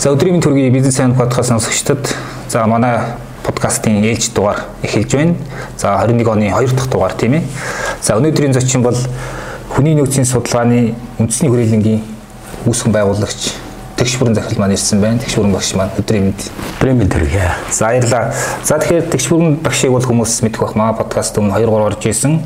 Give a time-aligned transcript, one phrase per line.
[0.00, 2.08] За өдрийн төргийн бизнес айн подкаст сонсогчдод
[2.48, 3.02] за манай
[3.44, 5.34] подкастын ээлж дугаар эхэлж байна.
[5.76, 7.42] За 21 оны 2 дахь дугаар тийм ээ.
[8.00, 8.96] За өнөөдрийн зочин бол
[9.68, 12.00] хүний нөөцийн судалгааны үндэсний хүрээлэнгийн
[12.64, 13.52] үүсгэн байгуулагч
[14.00, 15.20] тэгш бүрэн захирал маань ирсэн байна.
[15.20, 16.48] Тэгш бүрэн багш маань өдрийн мэд.
[16.80, 17.44] Өдрийн мэд төргий.
[17.68, 18.32] За баярлалаа.
[18.64, 22.08] За тэгэхээр тэгш бүрэн багшийг бол хүмүүс мэдэх бах маа подкаст өмнө 2 3 орж
[22.08, 22.40] исэн.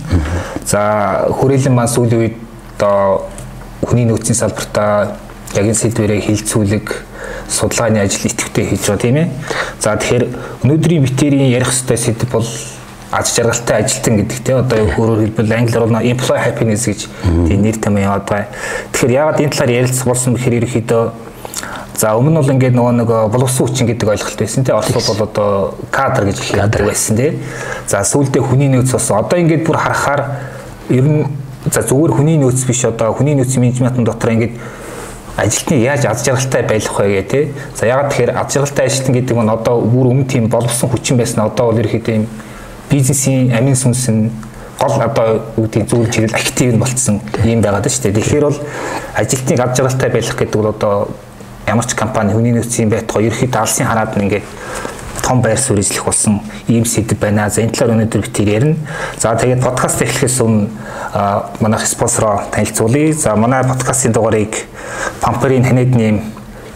[0.67, 2.37] За хүрээлэн маань сүүлийн үед
[2.83, 3.31] одоо
[3.87, 5.15] хүний нөөцийн салбартаа
[5.55, 7.14] яг энэ сэдвэрээ хилцүүлэг
[7.49, 9.29] судалгааны ажил идэвхтэй хийж байгаа тийм ээ.
[9.81, 10.25] За тэгэхээр
[10.65, 12.47] өнөөдрийн битэрийн ярих хэвээр сэдв бол
[13.15, 17.01] аз жаргалтай ажилтан гэдэг тийм одоо өөрөөр хэлбэл англиар бол employee happiness гэж
[17.47, 18.51] тийм нэр том яваад байгаа.
[18.91, 21.03] Тэгэхээр яагаад энэ талаар ярилцах болсон гэхээр ерөөхдөө
[21.95, 25.23] За өмнө нь бол ингээд нөгөө нэг боловсон хүчин гэдэг ойлголт байсан тийм Оросууд бол
[25.31, 25.51] одоо
[25.95, 27.39] кадр гэж хэлдэг байсан тийм.
[27.87, 29.23] За сүүлдээ хүний нөөц болсон.
[29.23, 30.43] Одоо ингээд бүр харахаар
[30.91, 31.23] ер нь
[31.71, 34.59] за зүгээр хүний нөөц биш одоо хүний нөөцийн менежментын дотор ингээд
[35.37, 37.45] ажилтны яаж аз жаргалтай байх вэ гэх тээ.
[37.75, 41.45] За ягаад тэгэхээр аз жаргалтай ажилтан гэдэг нь одоо бүр өмнө тийм боловсон хүчин байсан.
[41.45, 42.27] Одоо бол ерөөхдөө юм
[42.91, 44.31] бизнесийн амин сүнс нь
[44.79, 48.19] гол одоо үүдийн зүйл чиглэл актив нь болцсон юм байгаад шүү дээ.
[48.21, 48.59] Тэгэхээр бол
[49.15, 50.95] ажилтныг аз жаргалтай байх гэдэг бол одоо
[51.67, 54.47] ямар ч компани хүний нөөцийн байтугай ерөөхдөө алсын хараад нь ингээд
[55.25, 57.49] том байр суурь эзлэх болсон ийм сэдв байна.
[57.49, 58.77] За энэ талаар өнөөдөр бид ярина.
[59.17, 60.69] За тэгээд подкаст эхлэхээс өмнө
[61.61, 63.13] манайх спонсороо танилцуулъя.
[63.13, 64.53] За манай подкастын дугаарыг
[65.23, 66.23] Pamper-ийн ханадны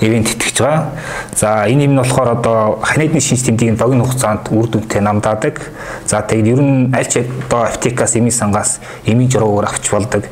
[0.00, 0.90] ивент итгэж байгаа.
[1.36, 5.60] За энэ юм нь болохоор одоо ханадны шинж тэмдгийг богино хугацаанд үр дүнтэй намдаадаг.
[6.06, 10.24] За тэгээд ер нь аль ч одоо аптекаас эмийн сангаас эмийн журуугаар авч болдог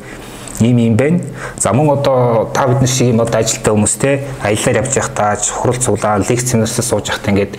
[0.59, 1.19] ийм юм байна.
[1.59, 5.37] За мөн одоо та бид нар шиг юм одоо ажилтаа хүмүүс те аяллаар явж байхдаа
[5.37, 7.57] хурал цуглаа лекц семинарсаа сууж байхдаа ингээд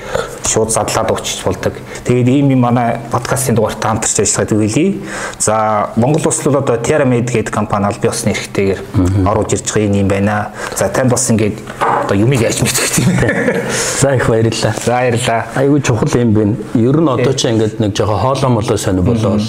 [0.48, 1.74] шууд задлаад уучиж болдог.
[2.04, 4.94] Тэгээд ийм юм манай подкастын дугаарт хамтарч ажиллахад үлээ.
[5.38, 8.80] За Монгол улс бол одоо TerraMed гэдэг компани аль бие усны эрхтэйгээр
[9.28, 10.50] оруулж ирж байгаа юм байна.
[10.74, 13.62] За тань бас ингээд одоо юмыг яаж мэдэх юм бэ?
[14.00, 14.74] За их баярлалаа.
[14.84, 15.46] За баярлалаа.
[15.54, 16.56] Айгүй чухал юм байна.
[16.74, 19.42] Ер нь одоо ч ингээд нэг жоохон хоолоо молоо сонир болоод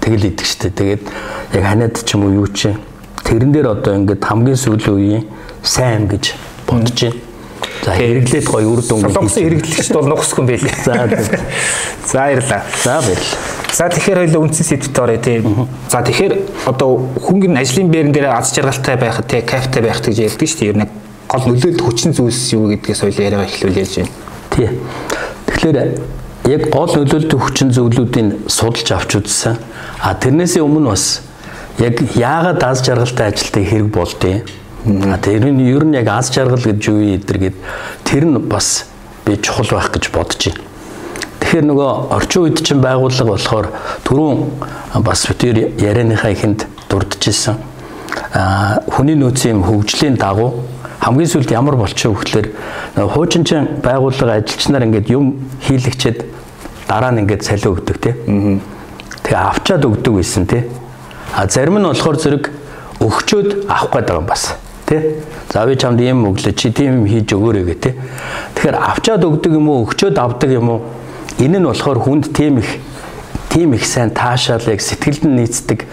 [0.00, 0.70] тэгэл идэх штэ.
[0.70, 1.02] Тэгээд
[1.54, 2.76] яг ханаад ч юм уу юу чинь
[3.24, 5.24] тэрэн дээр одоо ингээд хамгийн сүүлийн үеийн
[5.62, 6.34] сайн гэж
[6.66, 7.20] бодож байна.
[7.82, 9.02] За хэрэглээд гоё үр дүн.
[9.02, 10.76] Солонгосын хэрэглэгчд бол нухсгүй байлээ.
[10.86, 10.92] За
[12.06, 12.62] за баярлаа.
[12.82, 13.38] За баярлаа.
[13.72, 15.42] За тэгэхээр хоёул үндсэн сэдвт орё тий.
[15.90, 16.34] За тэгэхээр
[16.70, 20.70] одоо хүн ажлын байран дээр аз жаргалтай байхад тий кайфтай байх гэж ярьдаг шүү дээ.
[20.70, 20.88] Ер нь
[21.26, 24.12] гол нөлөөлөлт хүчин зүйлс юу гэдгээс хоёул яриагаа эхлүүл яаж байна.
[24.52, 24.68] Тий.
[25.48, 25.78] Тэгэхээр
[26.52, 29.56] яг гол нөлөөлөлт хүчин зүйлүүдийг судалж авч үзсэн.
[30.04, 31.24] А тэрнээсээ өмнө бас
[31.78, 34.42] яг яагаад аз жаргалтай ажилтаа хэрэг болдیں۔
[34.84, 37.56] А тэр нь ер нь яг аз жаргал гэж юу юм эдэр гэд
[38.04, 38.86] тэр нь бас
[39.24, 40.60] би чухал байх гэж бодож байна.
[41.40, 43.66] Тэгэхээр нөгөө орчин үед чинь байгууллага болохоор
[44.04, 47.56] түрүүн бас тэр ярианыхаа ихэнд дурдж исэн.
[48.34, 50.66] А хүний нөөцийн хөгжлийн дагуу
[51.02, 52.48] хамгийн сүүлд ямар болчихоо гэхэлэр
[52.96, 56.24] хуучинчин байгууллага ажилчнаар ингээд юм хийлэгчээд
[56.86, 58.14] дараа нь ингээд салиу өгдөг тий.
[59.22, 60.66] Тэгээ авчаад өгдөг байсан тий.
[61.34, 62.50] А зарим нь болохоор зэрэг
[63.00, 64.56] өгчөөд авах гээд байгаа юм бас
[64.86, 65.00] тий.
[65.52, 67.94] За би чамд ийм өглөө чи тийм хийж өгөөрэй гэ тий.
[68.54, 70.80] Тэгэхээр авчаад өгдөг юм уу өгчөөд авдаг юм уу
[71.40, 72.68] энэ нь болохоор хүнд тийм их
[73.48, 75.88] тийм их сайн таашаалыг сэтгэлд нь нийцдэг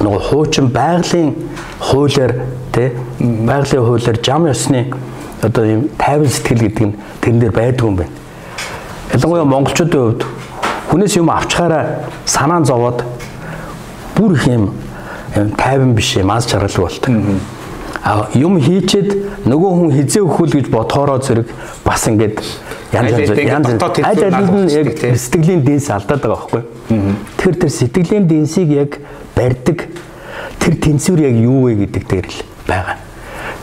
[0.00, 1.36] нөгөө хуучин байгалийн
[1.80, 2.32] хуулиар
[2.72, 4.88] тий байгалийн хуулиар зам ёсны
[5.42, 8.12] одоо ийм тайван сэтгэл гэдэг нь тэрэн дээр байдаг юм байна.
[9.12, 10.24] Ялангуяа монголчуудын хувьд
[10.90, 13.04] хүнээс юм авчгаараа санаан зовоод
[14.20, 14.68] бүр их юм
[15.56, 17.14] тайван биш юм аз жаргалгүй болдог.
[18.04, 21.48] А юм хийчээд нөгөө хүн хизээ өхөл гэж бодхороо зэрэг
[21.84, 22.40] бас ингээд
[22.92, 26.62] янз янз аль аль нь яг сэтгэлийн дэнс алдаад байгаа байхгүй.
[27.36, 28.90] Тэгэхээр тэр сэтгэлийн дэнсийг яг
[29.36, 29.88] барьдаг
[30.60, 32.96] тэр тэнцвэр яг юу вэ гэдэг дээр л байгаа.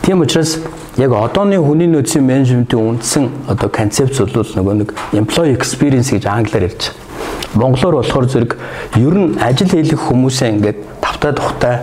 [0.02, 0.58] Тийм учраас
[0.96, 6.70] яг одооны хүний нөөцийн менежментийн үндсэн одоо концепц бол нөгөө нэг employee experience гэж англиар
[6.70, 7.07] ярьж байгаа
[7.54, 8.56] Монголоор болохоор зэрэг
[8.96, 11.74] ер нь ажил хийх хүмүүсээ ингээд тавтай тухтай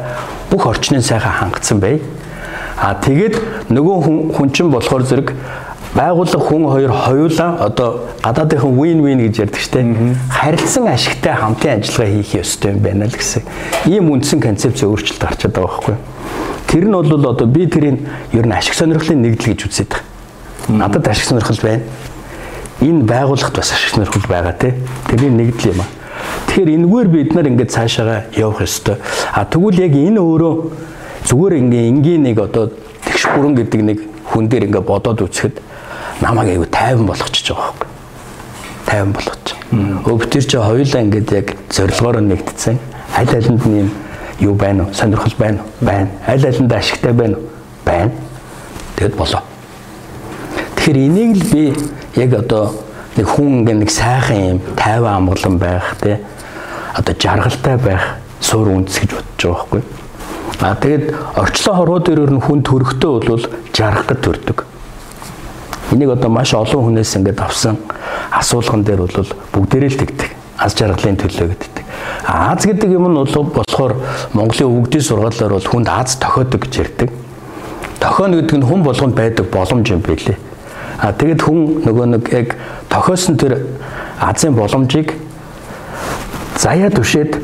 [0.51, 2.01] бүх орчныг сайхан хангацсан бай.
[2.77, 3.95] А тэгээд нөгөө
[4.35, 5.33] хүн чинь болохоор зэрэг
[5.95, 7.89] байгууллага хүн хоёр хоёулаа одоо
[8.21, 9.81] гадаадынхан win win гэж ярьдаг штэ.
[10.29, 13.41] Харилцан ашигтай хамтын ажиллагаа хийх ёстой юм байна л гэсэн.
[13.87, 15.95] Ийм үндсэн концепц өөрчлөлт гарчаад байгаа байхгүй.
[16.67, 20.03] Тэр нь бол одоо би тэрийг ер нь ашиг сонирхлын нэгдэл гэж үздэг.
[20.67, 21.83] Надад ашиг сонирхол байна
[22.81, 24.75] энэ байгууллагт бас ашиг сонирхол байгаа те.
[25.07, 25.89] Тэрний нэгдэл юм аа.
[26.47, 28.97] Тэгэхээр энэгээр бид нар ингээд цаашаага явах ёстой.
[29.33, 30.53] А тэгвэл яг энэ өөрөө
[31.27, 32.71] зүгээр ингээ энгийн нэг одоо
[33.05, 33.99] тэгш бүрэн гэдэг нэг
[34.31, 35.59] хүн дээр ингээ бодоод үцхэд
[36.21, 37.89] намайг айгу тайван болгочихж байгаа байхгүй.
[38.85, 39.45] Тайван болгож.
[40.05, 42.79] Өвтөр чи хоёулаа ингээд яг зорилгоор нэгтцэн.
[43.15, 43.89] Аль алинд нь юм
[44.39, 44.93] юу байна уу?
[44.93, 45.69] Сонирхол байна уу?
[45.81, 46.09] Байна.
[46.27, 47.49] Аль алинд ашигтай байна уу?
[47.85, 48.11] Байна.
[48.95, 49.41] Тэгэд болоо.
[50.85, 51.73] Тэгэхээр энийг л би
[52.13, 52.69] яг одоо
[53.17, 56.21] нэг хүн нэг сайхан юм тайван амгалан байх те
[56.93, 59.81] одоо жаргалтай байх суур үндэс гэж бодож байгаа байхгүй.
[60.61, 61.05] А тэгээд
[61.41, 64.57] орчлон хорвоо дээрээр нь хүн төрөхтөө бол жаргах гэж төрдөг.
[65.89, 67.81] Энийг одоо маш олон хүнээс ингээд авсан
[68.29, 69.25] асуулган дээр бол
[69.57, 70.29] бүгдээрээ л тэгдэг.
[70.61, 71.85] Аз жаргалын төлөө гэдэг.
[72.29, 73.97] Аз гэдэг юм нь бол болохоор
[74.37, 77.09] Монголын өвгдийн сургаалаар бол хүнд аз тохиодог гэж ярьдаг.
[77.97, 80.44] Тохионо гэдэг нь хүн болгонд байдаг боломж юм билээ.
[80.99, 82.55] А тэгэд хүн нөгөө нэг яг
[82.89, 83.67] тохиосон тэр
[84.19, 85.13] азийн боломжийг
[86.57, 87.35] заяа түшээд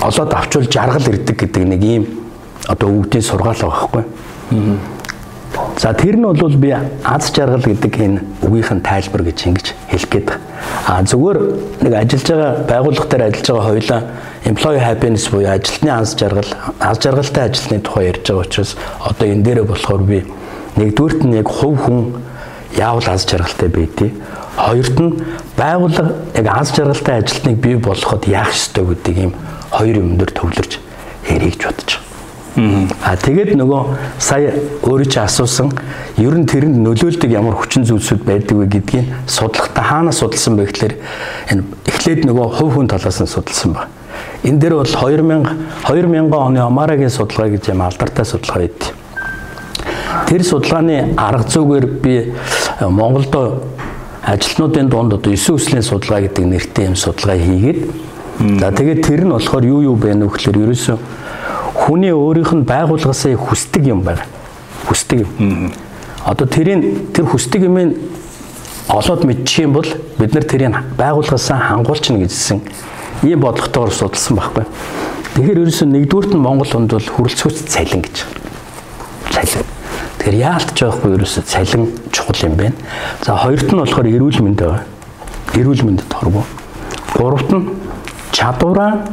[0.00, 2.04] олоод авчвал жаргал ирдэг гэдэг нэг ийм
[2.68, 4.04] одоо өвгдийн сургаал байгаа байхгүй.
[5.78, 6.72] За тэр нь бол би
[7.04, 10.40] аз жаргал гэдэг энэ үгийнхэн тайлбар гэж ингэж хэлэх гээд байна.
[10.86, 11.38] А зүгээр
[11.84, 14.00] нэг ажиллаж байгаа байгууллага дээр ажиллаж байгаа хоёлаа
[14.44, 16.50] employee happiness буюу ажилтны аз жаргал,
[16.80, 20.24] аз жаргалтай ажилтны тухай ярьж байгаа учраас одоо энэ дээрээ болохоор би
[20.76, 22.00] нэгдүгürt нь яг хувь хүн
[22.76, 24.14] яавал аз жаргалтай байдгийг
[24.56, 25.12] хоёрт нь
[25.56, 29.32] байгууллага яг аз жаргалтай ажилтныг бий болгоход яах ёстой гэдэг ийм
[29.70, 30.78] хоёр юм дээр төвлөрч
[31.28, 32.04] ярих гэж бодож байна.
[33.02, 33.82] А тэгээд нөгөө
[34.22, 34.54] сая
[34.86, 35.72] өөрөө чи асуусан
[36.22, 40.94] ер нь тэрэнд нөлөөлдөг ямар хүчин зүйлсүүд байдаг вэ гэдгийг судлахтаа хаанаас судалсан бэ гэхээр
[41.50, 43.90] энэ эхлээд нөгөө хувь хүн талаас нь судалсан байна.
[44.46, 45.50] Энэ дээр бол 2000
[45.82, 48.94] 2000 оны Омарагийн судалгаа гэж юм алдартай судалгаа байд.
[50.28, 52.32] Тэр судалгааны арга зүйгээр би
[52.80, 53.34] Монголд
[54.24, 57.78] ажилтнуудын дунд одоо 9 өслийн судалгаа гэдэг нэртэй юм судалгаа хийгээд
[58.60, 60.98] за тэгээд тэр нь болохоор юу юу бэ нөхлөөр ерөөсөө
[61.74, 64.24] хүний өөрийнх нь байгууллагаасаа хүсдэг юм байна.
[64.88, 65.72] Хүсдэг юм.
[66.24, 67.76] Одоо тэрийн тэр хүсдэг юм
[68.88, 69.88] олоод мэдчих юм бол
[70.18, 72.62] бид нар тэрийг байгууллагаасаа хангуулчихна гэжсэн
[73.22, 74.64] ийм бодлоготойгоор судалсан байхгүй.
[75.34, 78.24] Тэгэхээр ерөөсөө нэгдүгürt нь Монгол хүнд бол хүрэлцгүйц цалин гэж.
[79.34, 79.83] Цалин.
[80.24, 82.72] Тэгэхээр яалтж байхгүй ерөөсөө цалин чухал юм байна.
[83.20, 84.80] За хоёрт нь болохоор эрүүл мэнд байгаа.
[85.52, 86.48] Эрүүл мэндэд хорвоо.
[87.12, 87.68] Гуравт нь
[88.32, 89.04] чадвараа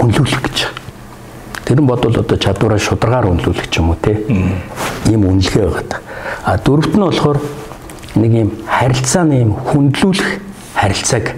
[0.00, 0.58] үнэлүүлэх гэж.
[1.68, 4.16] Тэр нь бодвол одоо чадвараа шударгаар үнэлүүлэх юм уу те.
[5.12, 6.00] Ийм үнэлгээ байгаа.
[6.40, 7.38] А дөрөвт нь болохоор
[8.16, 10.40] нэг юм харилцааны юм хүндлүүлэх
[10.72, 11.36] харилцааг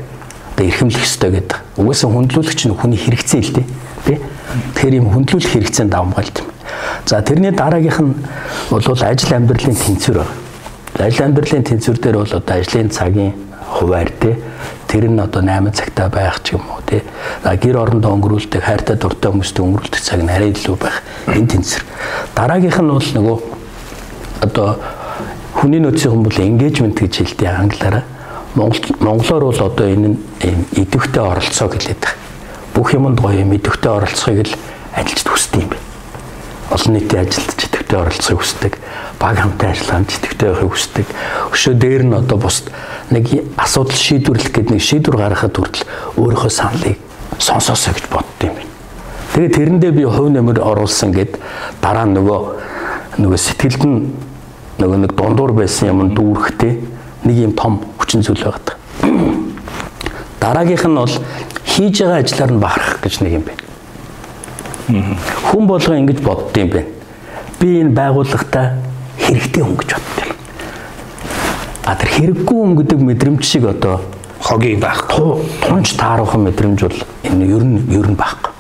[0.55, 1.59] одоо эрхэмлэх ёстой гэдэг.
[1.75, 3.67] Угаасаа хүндлүүлэгч нь хүний хэрэгцээ л дээ.
[4.07, 4.23] Тэ?
[4.79, 6.51] Тэгэхээр юм хүндлүүлэх хэрэгцээнд давмгаалт юм.
[7.07, 8.15] За тэрний дараагийнх нь
[8.71, 10.35] бол ажил амьдралын тэнцвэр байна.
[10.95, 13.35] Ажил амьдралын тэнцвэр дээр бол одоо ажлын цагийн
[13.67, 14.39] хуваар тэ
[14.87, 17.03] тэр нь одоо 8 цагтаа байх ч юм уу тий.
[17.43, 21.85] Гэр орондоо өнгөрүүлдэг хайртай дуртай хүмүүстэй өнгөрүүлдэг цаг нь арай илүү байх энэ тэнцвэр.
[22.39, 23.39] Дараагийнх нь бол нөгөө
[24.47, 24.69] одоо
[25.59, 28.05] хүний нөөцийн бол engagement гэж хэлдэг англиараа
[28.55, 30.19] Монгол монголоор бол одоо энэ нь
[30.79, 32.19] идэвхтэй оролцоо гэлээд байна.
[32.75, 34.55] Бүх юмд гоё юм идэвхтэй оролцохыг л
[34.95, 35.87] ажилд хүсдэг юм байна.
[36.71, 37.51] Олон нийтийн ажилд
[37.91, 38.79] идэвхтэй оролцохыг хүсдэг.
[39.19, 41.07] Баг хамтын ажиллагаанд идэвхтэй байхыг хүсдэг.
[41.51, 42.65] Өшөө дээр нь одоо бус
[43.11, 43.27] нэг
[43.59, 46.99] асуудал шийдвэрлэх гэдэг нэг шийдвэр гаргахад хүртэл өөрийнхөө саналыг
[47.39, 48.71] сонсоосоо гэж бодд юм байна.
[49.35, 51.39] Тэгээд тэрэндээ би хувь нэмэр оруулсан гэд
[51.83, 52.41] дараа нөгөө
[53.19, 53.99] нөгөө сэтгэлд нь
[54.79, 56.79] нөгөө нэг дундуур байсан юм дүүрэхтэй
[57.27, 58.79] нэг юм том хүчин зүйл байдаг.
[60.41, 61.17] Дараагийнх нь бол
[61.67, 63.63] хийж байгаа ажиллаар нь бахарах гэж нэг юм байна.
[65.51, 67.00] Хүн болго ингэж бодд юм байна.
[67.61, 68.81] Би энэ байгууллагатай
[69.21, 70.31] хэрэгтэй хүн гэж боддог.
[71.85, 74.01] А тэр хэрэггүй хүн гэдэг мэдрэмж шиг одоо
[74.41, 75.05] хогийг байх.
[75.13, 78.53] Тунж тааруухан мэдрэмж бол энэ ер нь ер нь байхгүй.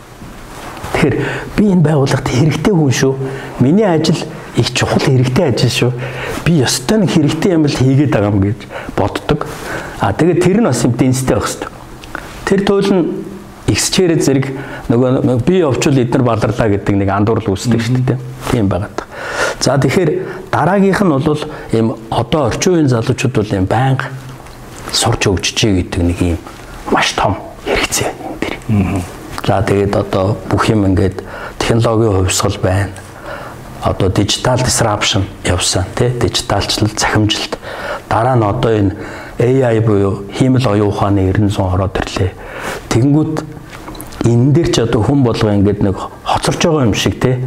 [0.92, 1.16] Тэгэхээр
[1.57, 3.14] би энэ байгууллагт хэрэгтэй хүн шүү.
[3.64, 4.21] Миний ажил
[4.61, 5.92] их чухал хэрэгтэй ажил шүү.
[6.45, 8.69] Би ёстой нэг хэрэгтэй юм л хийгээд байгаа юм гэж
[9.00, 9.49] боддог.
[9.97, 11.73] А тэгээд тэр нь бас юм дэнстэй байх хэрэгтэй.
[12.45, 13.04] Тэр туйл нь
[13.71, 14.47] эксчээр зэрэг
[14.91, 18.19] нөгөө би овчул эднэр баларлаа гэдэг нэг андуурл үүсдэг шүү дээ.
[18.50, 19.05] Тийм байгаад.
[19.61, 20.11] За тэгэхээр
[20.50, 24.11] дараагийнх нь бол ийм одоо орчин үеийн залуучууд бол ийм байнга
[24.93, 26.39] сурч өгчжээ гэдэг нэг ийм
[26.91, 28.11] маш том хэрэгцээ
[28.43, 28.55] дэр.
[29.47, 31.23] За тэгээд одоо бүх юм ингээд
[31.59, 32.91] технологийн хувьсгал байна
[33.83, 37.59] одоо дижитал disruption явсан тий дижиталчлал захимжилт
[38.09, 38.97] дараа нь одоо энэ
[39.41, 42.33] AI буюу хиймэл оюун ухааны 900 ороод ирлээ.
[42.93, 43.37] Тэгэнгүүт
[44.25, 47.41] энэ дээр ч одоо хүн болго ингээд нэг хоцорч байгаа юм шиг тий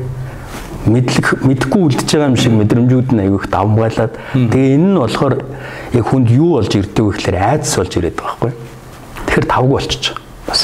[0.86, 5.36] мэдлэг мэдгүй үлдэж байгаа юм шиг мэдрэмжүүд нь айгүйх давмгайлаад тэгээ энэ нь болохоор
[5.96, 8.51] яг хүнд юу болж ирдэг вэ гэхээр айдас болж ирээд байгаа байхгүй.
[9.24, 10.62] Тэгэхээр тавгүй болчихж байгаа бас.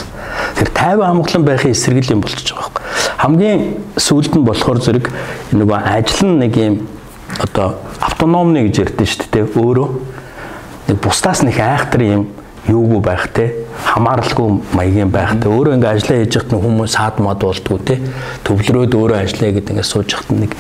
[0.60, 2.84] Тэр тайван амгалан байхын эсрэг юм болчихж байгаа байхгүй.
[3.24, 3.62] Хамгийн
[3.96, 5.06] сүүлд нь болохоор зэрэг
[5.56, 6.76] нөгөө ажил нь нэг юм
[7.40, 9.46] одоо автономны гэж ярьдэн шүү дээ.
[9.56, 9.88] Өөрөө
[10.92, 12.28] нэг бусдаас нэг айхтар юм
[12.70, 17.42] юугүй байх те хамааралгүй маягийн байх те өөрөө ингээ ажиллаа хийж явахт хүмүүс саад мод
[17.42, 18.00] болдгоо те
[18.46, 20.54] төвлөрөөд өөрөө ажиллая гэдэг ингээ сууж явахт нэг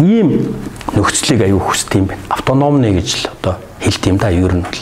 [0.00, 0.56] ийм
[0.94, 2.22] нөхцөлийг аюу хүсдэг юм байна.
[2.28, 4.80] Автономны гэж л одоо хэлт юм да ер нь бол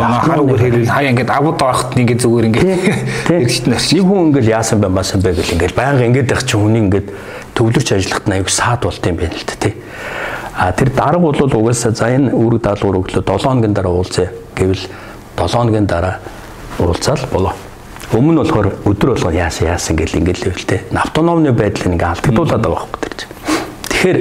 [0.00, 2.68] хар үгээр хэлвэл хаяа ингээд авууд орохт нэг зүгээр ингээд
[3.28, 3.82] хэрэгт нар.
[3.82, 7.08] Нэг хүн ингээд яасан бэ маасан бэ гэл ингээд байнга ингээд байх чинь хүний ингээд
[7.54, 9.74] төвлөрч ажиллахад аюу саад болт юм байна л да тий.
[10.54, 14.86] А тэр дарга бол угаасаа за энэ үүрэг даалгавар өглөө 7 хоногийн дараа уулзъя гэвэл
[15.36, 16.18] 7 хоногийн дараа
[16.78, 17.52] уулзаал болоо.
[18.12, 20.80] Өмнө нь болохоор өдөр болгоо яасан яасан гэл ингээд л хөвөлтэй.
[20.94, 23.32] Автономны байдлыг ингээд алдагдуулаад байгаа байхгүй тэр чинь.
[23.90, 24.18] Тэгэхээр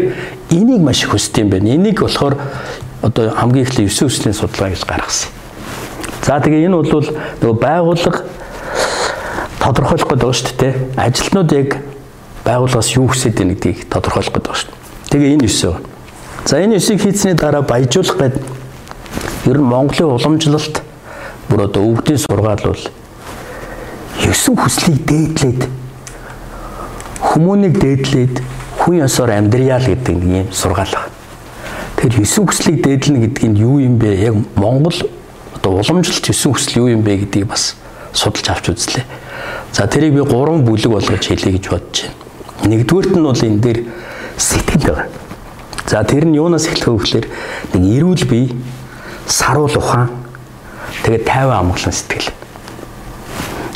[0.58, 1.76] энийг маш их хүсдэг юм байна.
[1.76, 2.38] Энийг болохоор
[3.04, 5.30] одоо хамгийн эхлээ 9 өслийн судалгаа гэж гаргасан.
[6.24, 6.90] За тэгээ энэ бол
[7.44, 8.20] нөгөө байгууллага
[9.60, 10.74] тодорхойлох гэдэг байгаа шүү дээ.
[10.96, 11.70] Ажилтнууд яг
[12.44, 14.72] байгууллагаас юу хүсэж байна гэдгийг тодорхойлох гэдэг байгаа шүү.
[15.12, 15.94] Тэгээ энэ 9.
[16.48, 18.44] За энэ 9-ийг хийсний дараа баяжуулах гэдэг
[19.48, 20.83] ер нь Монголын уламжлалт
[21.54, 22.82] бүр одоо өвдгийн сургаал бол
[24.26, 25.62] 9 хүслийг дээдлээд
[27.22, 28.42] хүмүүнийг дээдлээд
[28.82, 31.14] хүн ёсоор амьдрьяа л гэдэг юм сургаал байна.
[32.02, 34.34] Тэгэхээр 9 хүслийг дээдлэнэ гэдэг нь юу юм бэ?
[34.34, 34.98] Яг Монгол
[35.54, 37.78] одоо уламжлалт 9 хүсэл юу юм бэ гэдгийг бас
[38.18, 39.06] судалж авч үзлээ.
[39.78, 42.66] За тэрийг би 3 бүлэг болгож хэлье гэж бодож байна.
[42.66, 43.80] Нэгдүгürt нь бол энэ дээр
[44.42, 45.06] сэтгэл байна.
[45.86, 47.26] За тэр нь юунаас эхлэх вэ гэхээр
[47.78, 48.58] нэг эрүүл бие,
[49.30, 50.23] саруул ухаан,
[51.04, 52.32] тэгээд тайван амгалан сэтгэл.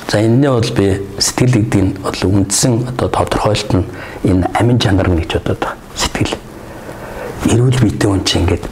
[0.08, 3.84] За энэний бол би сэтгэл гэдэг нь бол үндсэн одоо тодорхойлт нь
[4.24, 5.76] энэ амин чанар гэж бодоод байна.
[5.96, 6.36] Сэтгэл.
[7.52, 8.66] Эрүүл биетэй хүн чинь ингээд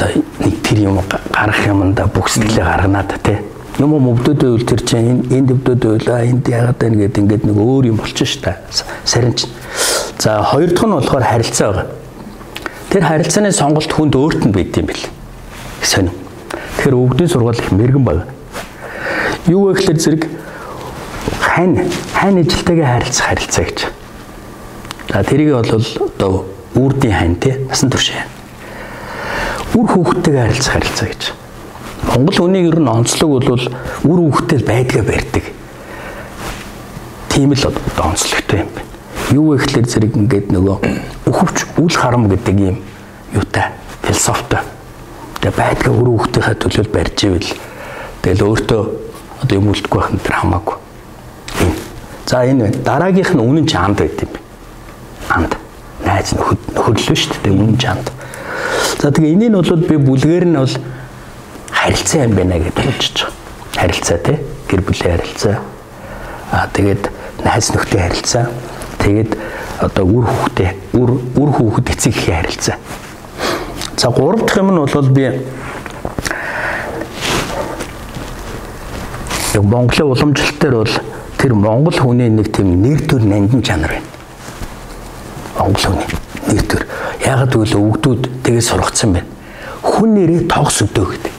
[0.00, 0.08] одоо
[0.40, 3.38] нэг тэр юм гарах юмда бүх сэтгэлээ гарганаад тий.
[3.78, 7.56] Юм өвдөд байвал тэр чинь энэ энд өвдөд байла энд яагаад байна гэдэг ингээд нэг
[7.60, 8.56] өөр юм болчих ш та.
[9.04, 9.52] Сарин чинь.
[10.18, 11.86] За хоёр дахь нь болохоор харилцаа байгаа.
[12.90, 15.06] Тэр харилцааны сонголт хүнд өөрт нь байд юм бэл.
[15.84, 16.10] Сонь.
[16.78, 18.30] Тэгэхээр өвгдийн сургууль их мэрэгэн баг.
[19.50, 20.22] Юу вэ гэхээр зэрэг
[21.42, 23.78] хань хань ажилтайгаа харилцах харилцаа гэж.
[25.10, 26.46] За тэрийг бол одоо
[26.78, 28.14] үрдийн хань тий насан турш.
[29.74, 31.22] Үр хүүхдтэйгээ харилцах харилцаа гэж.
[32.14, 35.44] Монгол хүний ер нь онцлог бол үр хүүхдтэй байдгаа барьдаг.
[37.26, 38.86] Тийм л одоо онцлогтой юм байна.
[39.34, 40.78] Юу вэ гэхээр зэрэг ингээд нөгөө
[41.26, 42.78] өхөвч үл харам гэдэг юм
[43.34, 43.74] юутай
[44.06, 44.77] философитой.
[45.40, 47.50] Тэгээ байдгаа үр хүүхдийнхээ төлөө барьж ивэл
[48.22, 48.82] тэгэл өөртөө
[49.42, 50.76] одоо юм үлдэхгүй байх нь тэр хамаагүй.
[52.26, 54.32] За энэ дараагийнх нь үнэн чи анд байт юм.
[55.30, 55.56] Анд.
[56.04, 58.10] Найз нөхөд нөхөрлөө шүү дээ үнэн чи анд.
[58.98, 60.74] За тэгээ энийг нь бол би бүлгээр нь бол
[61.70, 63.32] харилцаа юм байна гэж бодож байгаа.
[63.78, 64.36] Харилцаа тий
[64.68, 65.56] гэр бүлийн харилцаа.
[66.52, 67.02] Аа тэгээд
[67.46, 68.44] найз нөхдөд харилцаа.
[68.98, 69.30] Тэгээд
[69.80, 72.76] одоо үр хүүхдээ үр үр хүүхэд эцэг ихийн харилцаа.
[73.98, 75.42] За гурав дахь юм нь бол би яг
[79.64, 80.94] Монголын уламжлалт дээр бол
[81.36, 84.06] тэр Монгол хүний нэг тийм нэр төр нандин чанар байна.
[85.58, 86.06] Монгол хүний
[86.46, 86.86] нэр төр.
[87.26, 89.26] Ягаад гэвэл өвгдүүд тэгээ сургацсан байна.
[89.82, 91.34] Хүн нэрээ тогс өдөө гэдэг.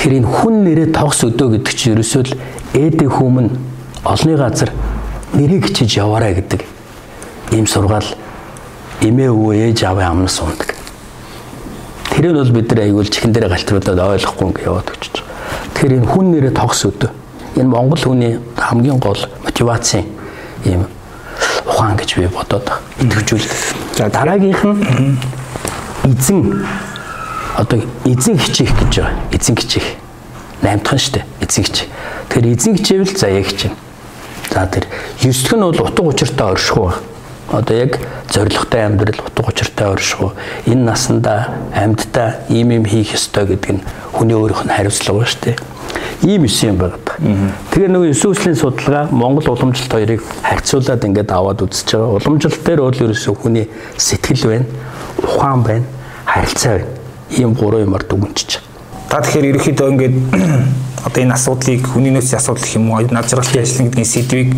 [0.00, 2.32] Тэр энэ хүн нэрээ тогс өдөө гэдэг чинь ерөөсөө л
[2.72, 3.52] ээдэ хүмүн
[4.08, 4.72] олны газар
[5.36, 6.64] нэрийг хичээж яваарай гэдэг
[7.52, 8.21] ийм сургаал
[9.02, 10.70] эмээ өвөө ээж аавын амнаас ундаг.
[12.14, 15.14] Тэр нь бол бид нар аягүй чихэн дээр галтруудад ойлгохгүй ингэ яваад өчөж.
[15.74, 17.10] Тэгэхээр энэ хүн нэрээ тогс өдөө
[17.56, 20.06] энэ Монгол хүний хамгийн гол мотивацийн
[20.64, 20.86] ийм
[21.66, 22.70] ухаан гэж би бодоод
[23.02, 23.46] идэвхжүүл.
[23.96, 25.18] За дараагийнх нь
[26.06, 26.64] эзэн
[27.58, 29.18] одоо эзэн хичээх гэж байгаа.
[29.32, 29.88] Эзэн хичээх.
[30.62, 31.26] Наймдхан шүү дээ.
[31.44, 31.90] Эзэн хичээх.
[32.30, 33.76] Тэгэхээр эзэн хичээвэл заяа хичээнэ.
[34.52, 34.84] За тэр
[35.20, 37.11] ёслох нь бол утга учиртай оршихуй байна.
[37.52, 37.98] Одоо яг
[38.32, 40.32] зоригтой амьдрал утга учиртай оршихуй.
[40.66, 45.40] Энэ насанда амьдтай ийм юм хийх ёстой гэдэг нь хүний өөрийнх нь хариуцлага ба шүү
[45.44, 45.56] дээ
[46.22, 46.98] ийм өсөн юм байна.
[47.72, 52.18] Тэгэхээр нөгөө өсвөслийн судалгаа Монгол уламжлалт хоёрыг харьцуулаад ингээд аваад үзэж байгаа.
[52.22, 53.66] Уламжлалт дээр бол ерөөсөө хүний
[53.98, 54.66] сэтгэл байна,
[55.18, 55.84] ухаан байна,
[56.24, 56.90] харилцаа байна.
[57.34, 58.62] Ийм гурван юмар дүгнэж.
[59.10, 60.16] Та тэгэхээр ерөөхдөө ингээд
[61.10, 64.50] одоо энэ асуудлыг хүний нөөцийн асуудал гэх юм уу, над жаргалтай ажлын гэдгийн сэдвийг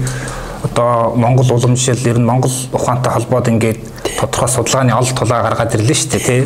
[0.65, 3.79] одоо Монгол уламжлал ер нь Монгол ухаантай холбоод ингээд
[4.19, 6.43] тодорхой судалгааны ол тулаа гаргаад ирлээ шүү дээ тий.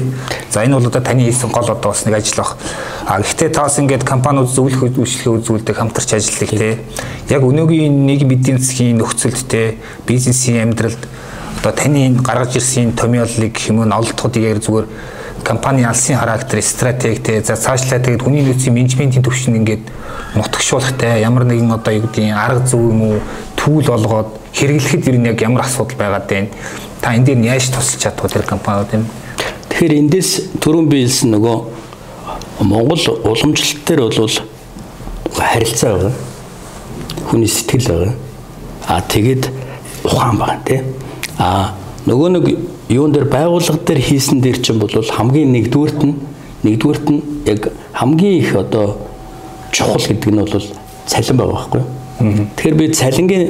[0.51, 2.57] За энэ бол одоо таны хийсэн гол одоо бас нэг ажил баг.
[3.07, 6.75] А гэхдээ та бас ингээд компаниуд зөвлөх үйлчлэгээ үзүүлдэг хамтарч ажилладаг тий.
[7.31, 10.99] Яг өнөөгийн нийгэм эдийн засгийн нөхцөлд тий бизнесийн амьдралд
[11.63, 14.87] одоо таны гаргаж ирсэн томьёолыг хэмээн олдоход яг зүгээр
[15.45, 19.87] компани алсын характер, стратеги те за цаашлаа тэгээд хүний нөөцийн менежментийн төвшин ингээд
[20.35, 23.21] нутагшуулах те ямар нэгэн одоо юу гэдгийг арга зүй юм уу
[23.59, 26.49] түүл олгоод хэрэглэхэд ер нь яг ямар асуудал байгаад байна
[27.01, 29.05] та энэ дээр яаж тусалж чадах тэр компаниуд юм.
[29.71, 30.31] Тэгэхээр эндээс
[30.63, 31.57] түрүүн би хэлсэн нөгөө
[32.67, 34.39] Монгол уламжлалт дээр бол
[35.35, 36.15] харилцаа байгаа.
[37.31, 38.15] Хүний сэтгэл байгаа.
[38.89, 39.51] Аа тэгээд
[40.05, 40.81] ухаан байна тий.
[41.39, 41.75] Аа
[42.07, 42.47] нөгөө нэг
[42.89, 46.19] юун дээр байгууллага дээр хийсэн дээр чинь бол хамгийн нэгдүгürt нь
[46.65, 48.99] нэгдүгürt нь яг хамгийн их одоо
[49.71, 50.67] чухал гэдэг нь бол
[51.07, 51.98] цалин байгаа байхгүй юу?
[52.19, 53.45] Тэгэхээр би цалингийн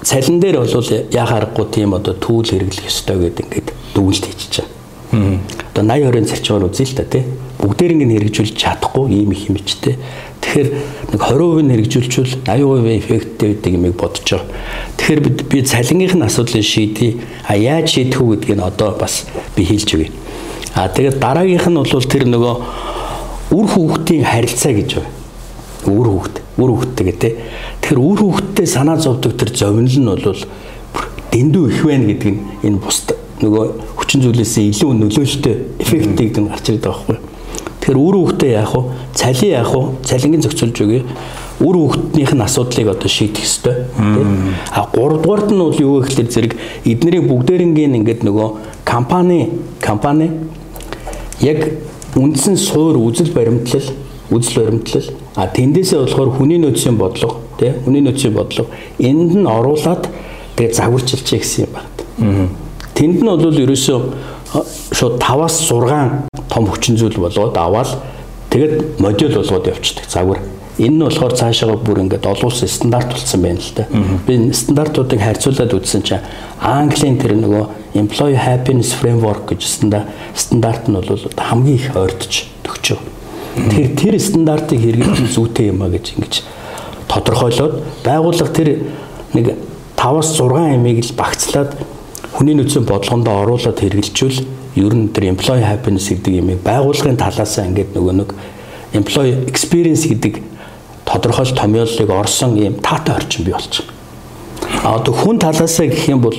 [0.00, 4.64] цалин дээр бол яа харахгүй тийм одоо түүл хэрэглэх ёстой гэдэг ингээд дүгнэлт хийчихэж
[5.12, 5.40] байгаа.
[5.76, 7.24] Одоо 80 20-ын зарчмаар үзье л да тий.
[7.60, 10.00] Бүгдээр ингэ хэрэгжүүлж чадахгүй ийм их хэмжтэй.
[10.40, 10.68] Тэгэхээр
[11.12, 14.48] нэг 20% нь хэрэгжүүлчихвэл 80% эффекттэй гэдэг юмыг бодож байгаа.
[14.96, 17.20] Тэгэхээр би цалингийнх нь асуудлыг шийдье.
[17.44, 20.10] А яаж шийдэх үү гэдгийг нь одоо бас би хэлж өгье.
[20.72, 22.54] А тэгээд дараагийнх нь бол тэр нөгөө
[23.52, 25.23] үр хүүхдийн харилцаа гэж байна.
[25.84, 27.32] Үр хүүхд, үр хүүхдтэй гэдэг.
[27.84, 30.40] Тэгэхээр үр хүүхдтэй санаа зовдөг тэр зовнил нь бол
[31.34, 33.04] дэндүү их байна гэдэг нь энэ бус
[33.42, 33.64] нөгөө
[33.98, 37.18] хүчин зүйлээс илүү нөлөөлтөй эффектийг дэм гарч ирдэг байхгүй.
[37.84, 38.82] Тэгэхээр үр хүүхдээ яах вэ?
[39.12, 39.82] Цалин яах вэ?
[40.08, 41.02] Цалингийн зохицуулж өгье.
[41.60, 43.74] Үр хүүхднийх нь асуудлыг одоо шийдэх ёстой.
[44.72, 46.52] А гуравдугаарт нь бол юу гэхэлэр зэрэг
[46.86, 48.48] эднэрийн бүгдээрингийн ингээд нөгөө
[48.86, 49.50] компани
[49.82, 50.30] компани
[51.42, 51.76] яг
[52.16, 53.84] үндсэн суур үзэл баримтлал
[54.30, 60.08] үзэл баримтлал а тэндээсээ болохоор хүний нөөцийн бодлого тий хүний нөөцийн бодлого энд нь оруулаад
[60.56, 62.48] тэгээ загварчилчих гэсэн юм байна.
[62.94, 63.98] Тэнд нь бол ерөөсөө
[64.94, 67.90] шууд 5-аас 6 том хүчин зүйл болгоод аваад
[68.50, 70.40] тэгээд модуль болгоод явчихдаг загвар.
[70.78, 73.86] Энэ нь болохоор цаашаа бүр ингээд олон улсын стандарт болсон байна л да.
[74.26, 76.22] Би стандартуудыг харьцуулаад үзсэн чинь
[76.62, 79.62] Английн тэр нөгөө employee happiness framework гэж
[80.34, 83.13] стандарт нь бол хамгийн их ойртож төгчөө.
[83.54, 86.34] Тэр тэр стандартыг хэрэгжүүлэх зүйтэй юм а гэж ингэж
[87.06, 88.68] тодорхойлоод байгууллага тэр
[89.34, 89.54] нэг
[89.94, 91.78] 5-аас 6 ямиг л багцлаад
[92.34, 94.42] хүний нөөцийн бодлогондоо оруулаад хэрэгжилжүүл
[94.74, 98.30] ер нь тэр employee happiness гэдэг юмыг байгууллагын талаас нь ингээд нөгөө нэг
[98.98, 100.42] employee experience гэдэг
[101.06, 104.82] тодорхойлт томьёолыг орсон ийм таатай орчин бий болж байна.
[104.82, 106.34] А одоо хүн талаас нь гэх юм бол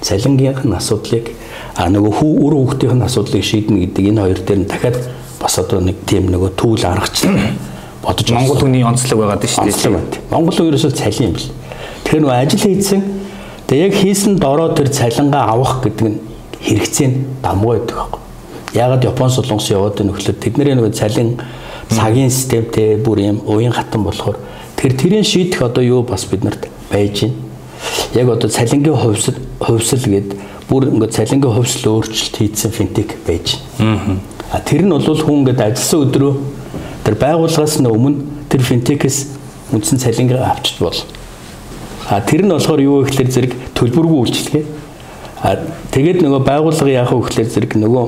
[0.00, 1.28] цалингийнх нь асуудлыг
[1.76, 4.96] а нөгөө хүү үр хүүхдийн асуудлыг шийднэ гэдэг энэ хоёр дээр нь дахиад
[5.44, 7.36] бас одоо нэг тийм нөгөө түүл аргачлал
[8.04, 10.24] бодож Монгол хүний онцлог байгаад шүү дээ.
[10.32, 11.50] Монгол ерөөсөө цалин юм бэл.
[12.04, 13.02] Тэгэхээр нөгөө ажил хийсэн
[13.68, 16.18] тэгээ яг хийсэн дороо тэр цалингаа авах гэдэг нь
[16.64, 18.20] хэрэгцээ нь дамгүй байдаг байхгүй.
[18.74, 21.36] Ягаад Япон солонгос яваад нөхлөд тэдний нөгөө цалин
[21.92, 24.40] цагийн системтэй бүр юм уян хатан болохоор
[24.76, 27.36] тэр тэрийн шийдэх одоо юу бас биднэрт байж байна.
[28.14, 30.30] Яг одоо цалингийн хувьсэл хувьсэл гээд
[30.68, 34.20] бүр ингээд цалингийн хувьсэл өөрчлөлт хийсэн финтек байж байна.
[34.54, 36.32] А тэр нь бол хүн ингээд ажилласан өдрөө
[37.02, 39.18] тэр байгууллагаас нь өмнө тэр финтекээс
[39.74, 40.94] үндсэн цалингаа авчиж бол.
[42.06, 44.64] А тэр нь болохоор юу гэхэлэр зэрэг төлбөргүй үйлчлэгээ.
[45.42, 45.58] А
[45.90, 48.06] тэгээд нөгөө байгууллага яах вэ гэхэлэр зэрэг нөгөө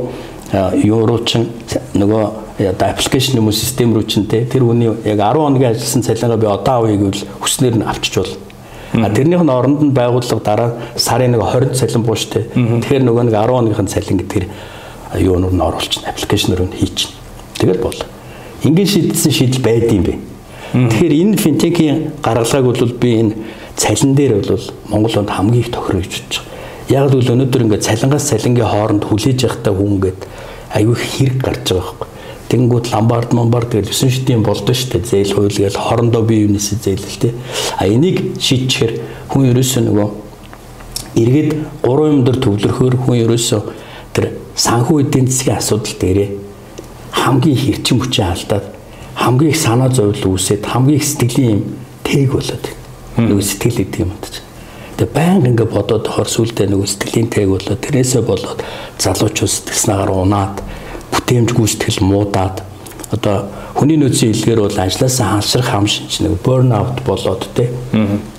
[0.87, 1.51] юу руу чин
[1.99, 2.23] нөгөө
[2.71, 6.39] одоо аппликейшн юм уу систем рүү чинь те тэр хүний яг 10 хоногийн ажилласан цалингаа
[6.39, 8.33] би одоо авъя гэвэл хүснээр нь авчиж бол.
[8.95, 12.47] А тэрнийх нь оронд нь байгууллага дараа сарын нэг 20 цалин бууштай.
[12.55, 14.47] Тэгэхээр нөгөө нэг 10 хоногийн цалин гэдгээр
[15.21, 17.17] юунууд нь оруулчихна аппликейшнээр нь хийчихнэ.
[17.59, 18.01] Тэгэл бол.
[18.63, 20.15] Ингээд шийдсэн шийдэл байд юм бэ.
[20.73, 23.35] Тэгэхээр энэ финтекийн гаргалгааг бол би энэ
[23.77, 26.57] цалин дээр бол Монгол онд хамгийн их тохироо гэж бодож байгаа.
[26.89, 30.21] Яг л өнөөдөр ингээд цалингаас цалингийн хооронд хүлээж явахдаа хүн ингээд
[30.75, 32.09] аюу их хэрэг гарч байгаа байхгүй.
[32.47, 37.19] Тэнгүүд ламбард момбард гэж 9 шидийн болдоо штэ зээл хууль гэж хорондоо бие юунээс зээлэл
[37.19, 37.35] тэ.
[37.79, 40.09] А энийг шийдчихэр хүн ерөөсөө нөгөө
[41.17, 41.51] эргээд
[41.83, 43.61] 3 юм дөр төвлөрөхөөр хүн ерөөсөө
[44.15, 46.31] тэр санхүү эдийн засгийн асуудал дээрээ
[47.13, 48.67] хамгийн хэрчим хүчээ алдаад
[49.17, 51.63] хамгийн их санаа зовлон үүсээд хамгийн их сэтгэлийн юм
[52.05, 52.65] тэг болоод
[53.17, 54.45] нөгөө сэтгэл гэдэг юм байна.
[54.97, 58.61] Тэгээ байнга ингээ бодоод хор сүултээ нөгөө сэтгэлийн тэг болоод тэрнээсээ болоод
[58.97, 60.57] залуучууд сэтгэлснээр унаад
[61.13, 62.65] бүтээмж гүйцэтгэл муудаад
[63.13, 63.37] одоо
[63.77, 67.69] хүний нөөцийн илгээр бол ажилласаа хансрах хам шинж нэг burn out болоод те.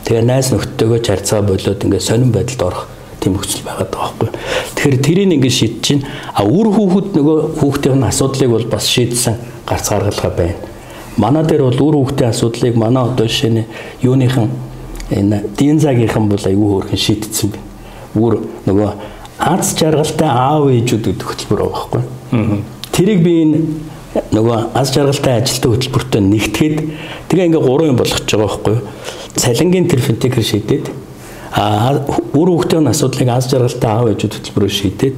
[0.05, 2.83] Тэгээ найз нөхдөдөө харьцаа болоод ингээ сонирн байдалд орох
[3.19, 4.29] тийм нөхцөл байгаад байгаа байхгүй.
[4.75, 6.03] Тэгэхээр тэрийг ингээ шийдэж чинь
[6.33, 10.57] а үр хүүхэд нөгөө хүүхдийн асуудлыг бол бас шийдсэн гарц гаргалгаа байна.
[11.17, 13.65] Манай дээр бол үр хүүхдийн асуудлыг манай одоо жишээ нь
[14.05, 14.49] юуныхан
[15.09, 17.65] энэ динзагийнхан бол аюу хөөрхөн шийдсэн байна.
[18.15, 18.33] Үр
[18.69, 18.91] нөгөө
[19.39, 22.03] аз жаргалтай аав ээжүүд гэдэг хөтөлбөр байгаа байхгүй.
[22.93, 23.57] Тэрийг би энэ
[24.33, 26.77] нөгөө аз жаргалтай ажилтны хөтөлбөртөө нэгтгэхэд
[27.29, 28.77] тэгээ ингээ гурван юм болгож байгаа байхгүй?
[29.37, 30.89] Цалингийн тэр финтекер шийдээд
[31.57, 35.17] үр хүүхдийн асуудлыг аз жаргалтай аав ээжүүд хөтөлбөрөөр шийдээд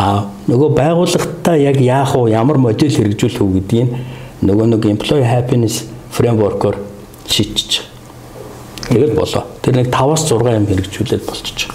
[0.00, 3.90] а нөгөө байгууллагатаа яг яах вэ ямар модель хэрэгжүүлэх үү гэдгийг
[4.48, 6.80] нөгөө нэг employee happiness framework-оор
[7.28, 7.84] шийдчих.
[8.88, 9.44] Тэгэл болоо.
[9.60, 11.72] Тэр нэг 5-аас 6 юм хэрэгжүүлээд болчих.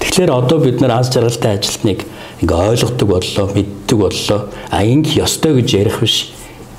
[0.00, 2.04] Тэгэхээр одоо бид нар аз жаргалтай ажилтныг
[2.44, 4.40] ингээ ойлгодог боллоо, мэддэг боллоо.
[4.68, 6.32] А ингэ ёстой гэж ярих биш.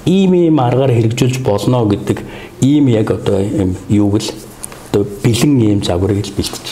[0.06, 2.22] Ийм ийм аргаар хэрэгжүүлж болно гэдэг
[2.62, 4.30] ийм яг одоо юм юуг л
[4.94, 6.66] одоо бэлэн ийм загварыг л бэлтэж.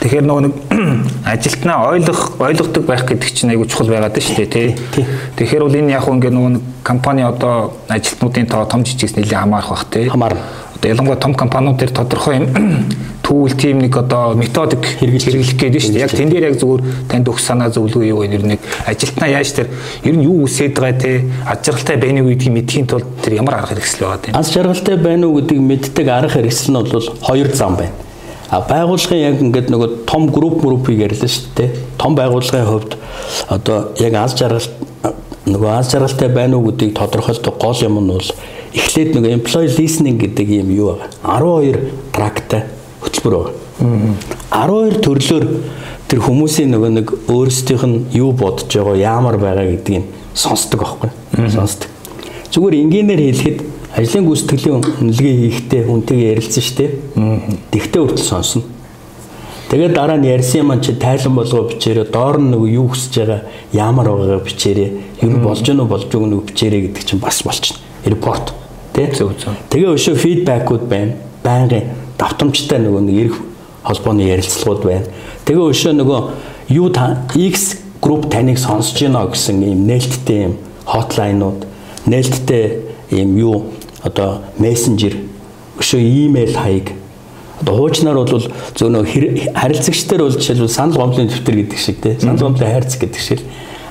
[0.00, 0.54] Тэгэхээр нөгөө нэг
[1.36, 4.68] ажилтнаа ойлгох ойлгодог байх гэдэг чинь айгүй чухал байгаад шүү дээ тий.
[5.36, 9.86] Тэгэхээр бол энэ яг ингээд нөгөө компани одоо ажилтнуудын тоо том жижигс нэлээд хамаарах бах
[9.92, 10.08] тий.
[10.08, 10.40] Хамаарна.
[10.82, 12.48] Одоо ялангуяа том компаниуд дээр тодорхой юм
[13.22, 16.02] түүл тим нэг одоо методик хэрэглэх гээд шүү дээ.
[16.02, 18.34] Яг тэн дээр яг зүгээр танд өгс санаа зөвлөгөө юу вэ?
[18.34, 19.70] Нэр нэг ажилтнаа яаж тэр
[20.02, 23.62] ер нь юу үсээд байгаа те аж жаргалтай байна уу гэдгийг мэдхийн тулд тэр ямар
[23.62, 24.34] арга хэрэгсэл байгаа тийм.
[24.34, 27.94] Аж жаргалтай байна уу гэдгийг мэддэг арга хэрэгсэл нь бол хоёр зам байна.
[28.50, 31.70] А байгууллагын яг ингээд нөгөө том групп группийг ярьлаа шүү дээ.
[31.94, 32.98] Том байгууллагын хувьд
[33.46, 34.66] одоо яг аз жаргал
[35.46, 38.28] нөгөө аз жаргалтай байна уу гэдгийг тодорхойлдог гол юм нь бол
[38.72, 41.10] эхлээд нөгөө employee listening гэдэг юм юу байгаа.
[41.22, 42.64] 12 трактай
[43.04, 43.54] хөтөлбөр байгаа.
[44.52, 45.46] 12 төрлөөр
[46.08, 51.10] тэр хүмүүсийн нөгөө нэг өөрсдийнх нь юу бодож байгаа, яамар байгаа гэдгийг сонсдог аахгүй.
[51.52, 51.88] Сонсдог.
[52.52, 53.58] Зүгээр энгийнээр хэлэхэд
[53.96, 56.90] ажлын гүйцэтгэлийн үнэлгээ хийхдээ хүнтэйгээ ярилцсан шүү дээ.
[57.72, 58.62] Тэгтээ хүртэл сонсно.
[59.72, 63.40] Тэгээд дараа нь ярьсан юм чи тайлан болгоо бичээрээ доор нь нөгөө юу хүсэж байгаа
[63.72, 64.90] ямар байгаагаа бичээрээ
[65.24, 67.80] ер нь болж гэнэ болж өгнө бичээрээ гэдэг чинь бас болчихно.
[68.04, 68.52] Репорт
[68.92, 69.08] тий.
[69.72, 71.16] Тэгээ өшөө фидбэкүүд байна.
[71.42, 73.36] Байнгын давтамжтай нөгөө нэг эрх
[73.82, 75.06] холбооны ярилцлагууд байна.
[75.48, 76.20] Тэгээ өшөө нөгөө
[76.76, 80.54] юу та X групп таныг сонсож байна гэсэн юм нээлттэй юм
[80.86, 81.66] хотлайнууд,
[82.06, 82.64] нээлттэй
[83.10, 83.56] юм юу
[84.02, 85.16] одоо мессенжер
[85.78, 86.92] өшөө имэйл хаяг
[87.62, 92.42] одоо хуучнаар бол зөв нөө харилцагчдаар бол жишээлбэл санал гомдлын дэвтэр гэдэг шиг тий санал
[92.42, 93.40] гомдлын хайрц гэдэг шиг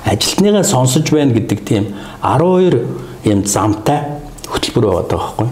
[0.04, 2.84] ажилтныгаа сонсож байна гэдэг тийм 12
[3.24, 4.20] юм замтай
[4.62, 5.48] хөтөлбөр байгаа байхгүй.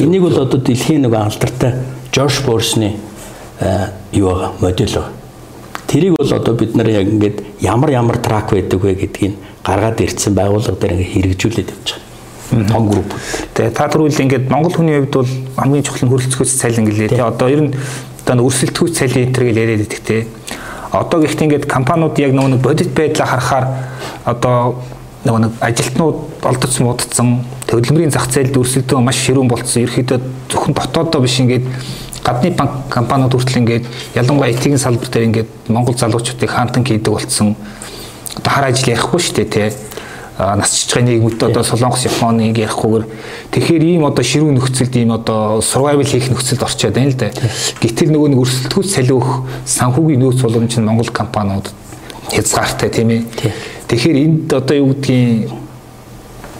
[0.00, 1.74] Энийг бол одоо дэлхийн нэг алдартай
[2.12, 2.96] Жош Борсны
[4.12, 5.12] юу байгаа модель байгаа.
[5.86, 10.34] Тэрийг бол одоо бид нар яг ингээд ямар ямар трак байдаг вэ гэдгийг гаргаад ирсэн
[10.34, 12.06] байгууллага дээр ингээд хэрэгжүүлээд явж байгаа
[12.72, 13.12] том групп.
[13.54, 17.10] Тэгээ та түрүүл ингээд Монгол хүний хувьд бол хамгийн чухал нь хөрөлцөхөөс цалин гэлээ.
[17.12, 17.74] Тэгээ одоо ер нь
[18.24, 20.26] одоо өрсөлдөхөөс цалин энэ төрөл яриад байдаг те.
[20.94, 23.66] Одоо гэхдээ ингээд компаниуд яг нөгөө бодит байдлаа харахаар
[24.24, 24.78] одоо
[25.26, 29.82] нөгөө нэг ажилтнууд олдоц муудсан хөдөлмөрийн зах зээлд өрсөлдөө маш ширүүн болцсон.
[29.86, 31.66] Ерөөхдөө зөвхөн дотооддоо биш ингээд
[32.22, 37.56] гадны банк компаниуд хүртэл ингээд ялангуяа IT-ийн салбар дээр ингээд Монгол залуучуудыг хаантан хийдэг болцсон.
[38.38, 39.70] Одоо хар ажил ярихгүй шүү дээ тий
[40.38, 43.04] нас жижигхэн нийгэмд одоо Солонгос, Японыг ярихгүйгээр
[43.56, 47.32] тэгэхээр ийм одоо ширүү нөхцөлд ийм одоо survival хийх нөхцөлд орчоод байна л да.
[47.80, 51.72] Гэтэл нөгөө нэг өрсөлдөхүйц салиух санхүүгийн нөөц боломж нь Монгол компаниуд
[52.28, 53.22] хязгаартай тийм ээ.
[53.88, 55.48] Тэгэхээр энд одоо юу гэдгийг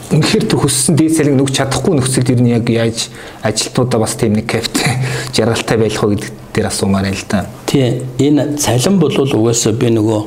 [0.07, 3.11] үнэхээр тэр хүссэн дээд салийг нөгч чадахгүй нөхцөлд ер нь яг яаж
[3.43, 4.79] ажилтнуудаа бас тийм нэг капт
[5.35, 7.47] жаргалтай байх уу гэдэг дээр асуумаар л да.
[7.67, 8.07] Тий.
[8.23, 10.21] Энэ цалин бол угаасаа би нөгөө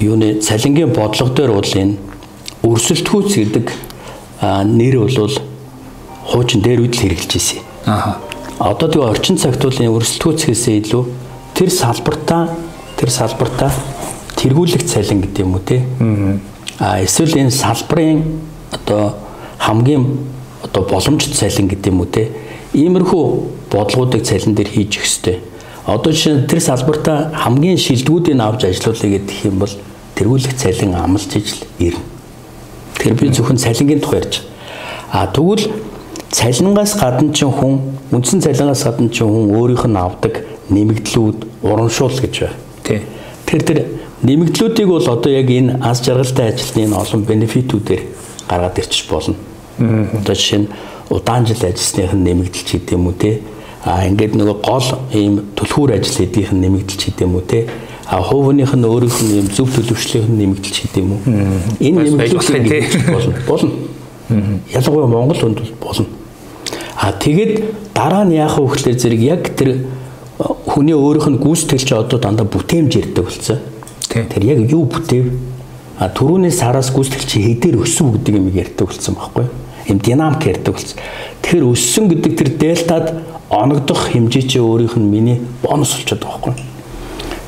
[0.00, 2.00] юуны цалингийн бодлого дээр бол энэ
[2.64, 3.66] өрсөлдөхүүц гэдэг
[4.40, 5.36] нэр бол
[6.32, 7.60] хуучин дээр үдл хэрэгжилж ирсэн.
[7.84, 8.16] Аа.
[8.58, 11.04] Одоо тэгээ орчин цагт бол энэ өрсөлдөхүүцгээсээ илүү
[11.52, 12.56] тэр салбартаа
[12.96, 13.70] тэр салбартаа
[14.40, 15.84] тэргүүлэх цалин гэдэг юм уу те.
[16.00, 18.22] Аа эсвэл энэ салбарын
[18.72, 19.14] одоо
[19.58, 20.06] хамгийн
[20.62, 22.30] одоо боломжит цалин гэдэг юм уу те.
[22.74, 23.24] Иймэрхүү
[23.70, 25.36] бодлогуудыг цалин дээр хийж өгөх ёстой.
[25.86, 29.74] Одоо жишээ тэр салбартаа хамгийн шилдэгүүдийг авч ажиллуулъя гэдэг юм бол
[30.14, 32.04] тэргүүлэх цалин амлж ижил ирнэ.
[32.94, 34.42] Тэгэхээр би зөвхөн цалингийн тухай ярьж.
[35.10, 35.72] А тэгвэл
[36.30, 42.34] цалингаас гадна ч хүн үндсэн цалингаас гадна ч хүн өөрийнх нь авдаг нэмэгдлүүд урамшуул гэж
[42.44, 42.56] байна.
[42.84, 43.00] Тий.
[43.46, 43.78] Тэр тэр
[44.22, 48.02] нэмэгдлүүдийг бол одоо яг энэ аз жаргалтай ажилтны энэ олон бенефитүүдээр
[48.48, 49.36] гаргаад ирчих болно.
[49.78, 50.68] Одоо жишээ нь
[51.10, 53.40] удаан жил ажилласных нь нэмэгдэлч гэдэг юм уу те.
[53.84, 57.68] А ингээд нөгөө гол ийм түлхүүр ажил хийдийнх нь нэмэгдэлч гэдэг юм уу те
[58.10, 61.20] а хувийнх нь өөрийнх нь юм зөв төлөвшлийнх нь нэмэгдэлч хийдэм юм уу?
[61.76, 63.34] Энэ нэмэгдэлч болно.
[63.44, 63.70] Болно.
[64.72, 66.06] Ялангуяа Монгол хүнд болно.
[66.96, 69.84] А тэгэд дараа нь яах вэ гэхээр зэрэг яг тэр
[70.64, 73.60] хүний өөрийнх нь гүйцэтгэлч одоо дандаа бүтээмж ярьдаг болсон.
[74.26, 75.30] Тэр яг юу бүтээв?
[75.98, 79.52] А түрүүний сараас гүйцэтгэлч хэдээр өсөв гэдэг юм ярьдаг болсон байхгүй юу?
[79.88, 80.98] Им динамик ярьдаг болсон.
[81.42, 83.06] Тэгэхээр өссөн гэдэг тэр дельтад
[83.50, 86.68] оногдох хэмжээ чи өөрийнх нь миний бонус болчиход байгаа байхгүй?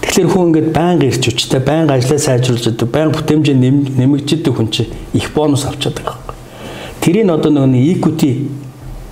[0.03, 3.57] Тэгэхээр хүн ингээд байнга ирч хүчтэй, байнга ажлаа сайжруулж байдаг, байнга бүтээмжээ
[3.95, 6.37] нэмэгддэг хүн чинь их бонус авчаад байгаа байхгүй.
[6.99, 8.51] Тэрийг одоо нөгөө equity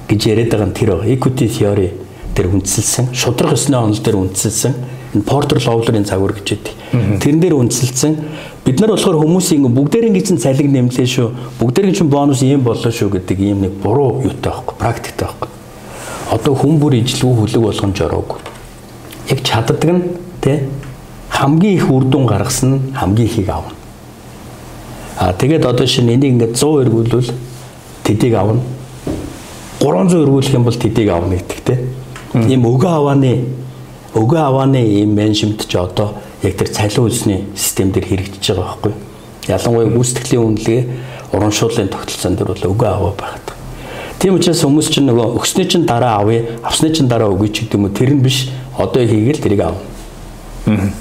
[0.08, 1.12] гэж яриад байгаа нь тэр байгаа.
[1.14, 1.88] Equity theory
[2.34, 6.74] дээр үндсэлсэн, шудрах ёсны онол дээр үндсэлсэн, энэ Porter Lawler-ын загвар гэж байдаг.
[7.22, 8.16] Тэрэн дээр үндсэлсэн.
[8.64, 11.28] Бид нар болохоор хүмүүсийн бүгдээрийн гэсэн цалиг нэмлээ шүү.
[11.60, 15.48] Бүгдээрийн чинь бонус ийм боллоо шүү гэдэг ийм нэг буруу юутай байхгүй, практиктэй байхгүй.
[16.36, 18.38] Одоо хүн бүр ижлгүй хөлөг болгон жороогүй.
[19.32, 20.02] Яг чаддаг нь
[20.44, 20.68] тий
[21.32, 23.72] хамгийн их үр дүн гаргасан нь хамгийн ихийг авна.
[25.16, 27.30] А тэгээд одоо шинэ энийг ингээд 100 эргүүлвэл
[28.04, 28.60] тэдийг авна.
[29.80, 31.78] 300 эргүүлэх юм бол тэдийг авна гэдэг те.
[32.34, 33.44] Ийм өгөө авааны
[34.14, 38.92] өгөө авааны ийм менежмент ч одоо яг тэр цалин үйлсний систем дээр хэрэгжиж байгаа байхгүй.
[39.48, 40.82] Ялангуяа гүйцэтгэлийн үнэлгээ
[41.32, 43.48] урамшууллын тогтолцоон дээр бол өгөө аваа байгаад.
[44.18, 47.78] Тийм учраас хүмүүс чинь нөгөө өгснөө чинь дараа авъя, авсны чинь дараа өгье ч гэдэг
[47.78, 48.50] юм уу тэр нь биш.
[48.74, 49.84] Одоо хийгээл тэрийг авна.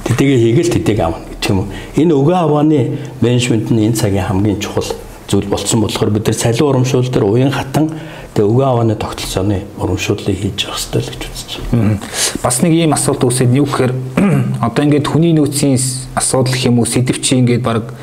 [0.05, 1.67] Тэтэгээ хийгээл тэтэйг авна гэх юм уу.
[1.95, 4.85] Энэ өгөө авааны менежмент нь энэ цагийн хамгийн чухал
[5.27, 7.89] зүйл болцсон болохоор бид нар цалин урамшуул дээр уян хатан
[8.33, 11.99] тэгээ өгөө авааны тогтолцооны урамшууллыг хийж явах хэрэгтэй л гэж үзэж байна.
[12.43, 13.93] Бас нэг ийм асуулт үүсээд юу гэхээр
[14.67, 15.77] одоо ингээд хүний нөөцийн
[16.15, 17.93] асуудал гэх юм уу сэдв чи ингээд баг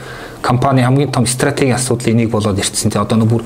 [0.45, 2.93] компани хамгийн том стратегийн асуудлын нэг болоод ирсэн.
[2.93, 3.43] Тэгээ одоо нэг бүр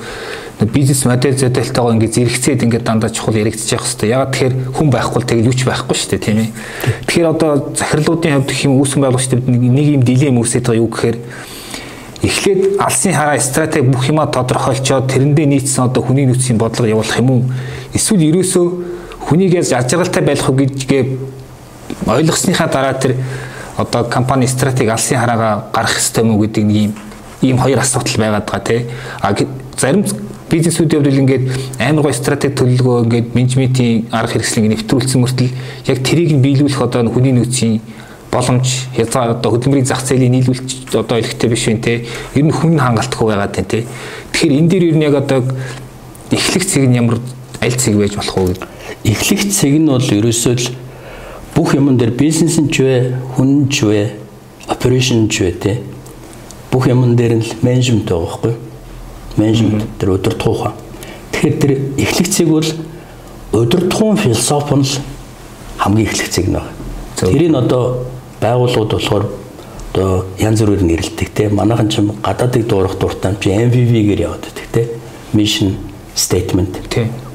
[0.67, 4.11] бизнес модель зөдөлтойгоо ингээд зэрэгцээд ингээд дандаа чухал яригдчих хэвээр.
[4.11, 6.49] Ягаад тэгэхээр хүн байхгүй тэгэл юуч байхгүй шүү дээ тийм ээ.
[7.07, 11.17] Тэгэхээр одоо захирлуудын хувьд гэх юм үүсгэн байгуулагчдад нэг юм дилем үүсээд байгаа юу гэхээр
[12.23, 17.29] эхлээд алсын хараа стратеги бүх юма тодорхойлцоод тэрэндээ нийцсэн одоо хүний нөөцийн бодлого явуулах юм
[17.31, 17.43] уу?
[17.93, 18.65] Эсвэл ерөөсөө
[19.29, 21.03] хүнийгээс ажиглалтай байх уу гэдгээ
[22.07, 23.15] ойлгосныхаа дараа тэр
[23.77, 26.93] одоо компани стратеги алсын хараагаа гарах хэрэгтэй мүү гэдэг нэг юм
[27.41, 28.85] ийм хоёр асуудал байгаад байгаа тий.
[29.21, 29.35] А
[29.77, 30.03] зарим
[30.49, 31.43] бизнесүүдийн хувьд ингээд
[31.79, 35.51] амар гой стратеги төлөвлөгөө ингээд менежментийн арга хэрэгслийг нэвтрүүлсэн мөртөл
[35.87, 37.79] яг тэрийг нь биелүүлэх одоо хүний нөөцийн
[38.31, 42.05] боломж хязгаар одоо хөдөлмөрийн зах зээлийн нийлүүлэлт одоо илэгтэй биш вэ те?
[42.35, 43.85] Ер нь хүн хангалтгүй байгаад байна те.
[44.33, 45.43] Тэгэхээр энэ дээр ер нь яг одоо
[46.31, 47.17] эхлэх цэг нь ямар
[47.61, 48.67] аль цэг байж болох вэ гэдэг?
[49.03, 50.67] Эхлэх цэг нь бол ерөөсөө л
[51.55, 54.13] бүх юмн дээр бизнес нь ч вэ хүн ч вэ
[54.69, 55.73] операшн ч вэ те.
[56.69, 58.69] Бүх юмн дээр нь менежмент байгаа байхгүй
[59.39, 60.73] менежмент тэр удирдах ухаан
[61.31, 62.69] тэгэхээр тэр эхлэх цэг бол
[63.53, 64.87] удирдахын философи нь
[65.77, 66.71] хамгийн эхлэх цэг нь байна.
[67.15, 68.05] Тэрийг одоо
[68.41, 69.25] байгууллагууд болохоор
[69.93, 71.49] одоо янз бүрээр нэрлэдэг те.
[71.49, 74.87] Манайхан ч гадаадыг дуурах дуртай чи MVV-гээр яваад байдаг те.
[75.33, 75.75] Mission
[76.15, 76.79] statement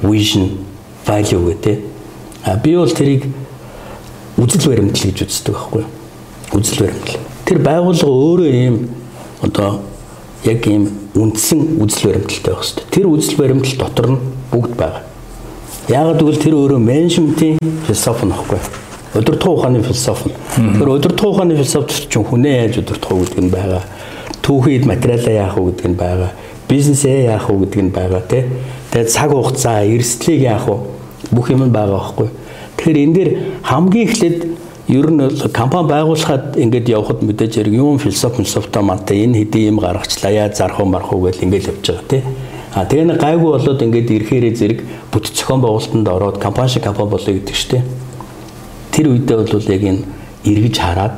[0.01, 0.65] vision
[1.05, 1.79] value гэх те.
[2.43, 3.29] А би бол тэрийг
[4.37, 5.85] үзэл баримтлал гэж үздэг байхгүй
[6.53, 7.21] үзэл баримтлал.
[7.45, 8.75] Тэр байгууллага өөрөө ийм
[9.41, 9.81] одоо
[10.45, 12.85] яг ийм үндсэн үзэл баримталтай байх хэрэгтэй.
[12.91, 14.19] Тэр үзэл баримтлал дотор нь
[14.51, 15.03] бүгд байгаа.
[15.89, 18.84] Яагаад гэвэл тэр өөрөө менежментийн философи нөхгүй
[19.15, 20.31] удирдах ухааны философи.
[20.55, 23.83] Тэгэхээр удирдах ухааны философи чинь хүнээ яаж удирдах уу гэдэг нь байгаа.
[24.43, 26.31] Түүхийд материалаа яах уу гэдэг нь байгаа.
[26.67, 28.43] Бизнесээ яах уу гэдэг нь байгаа тий.
[28.91, 30.79] Тэгээд цаг хугацаа, эрсдлийг яах уу
[31.31, 32.29] бүх юм байгаа байхгүй.
[32.75, 33.31] Тэгэхээр энэ дээр
[33.63, 34.39] хамгийн эхлээд
[34.87, 35.23] ер нь
[35.55, 40.51] компани байгуулахад ингээд явхад мэдээж хэрэг юм философи философтой мантай энэ хэдийн юм гаргачлаа яа
[40.53, 42.23] зарах уу марах уу гэж ингээд явж байгаа тий.
[42.75, 47.09] А тэгээ нэг гайгүй болоод ингээд ирэхээрээ зэрэг бүт зохион байгуулалтанд ороод компани шиг компани
[47.09, 47.81] болъё гэдэг чинь
[48.95, 50.07] тэр үедээ бол яг энэ
[50.47, 51.17] эргэж хараад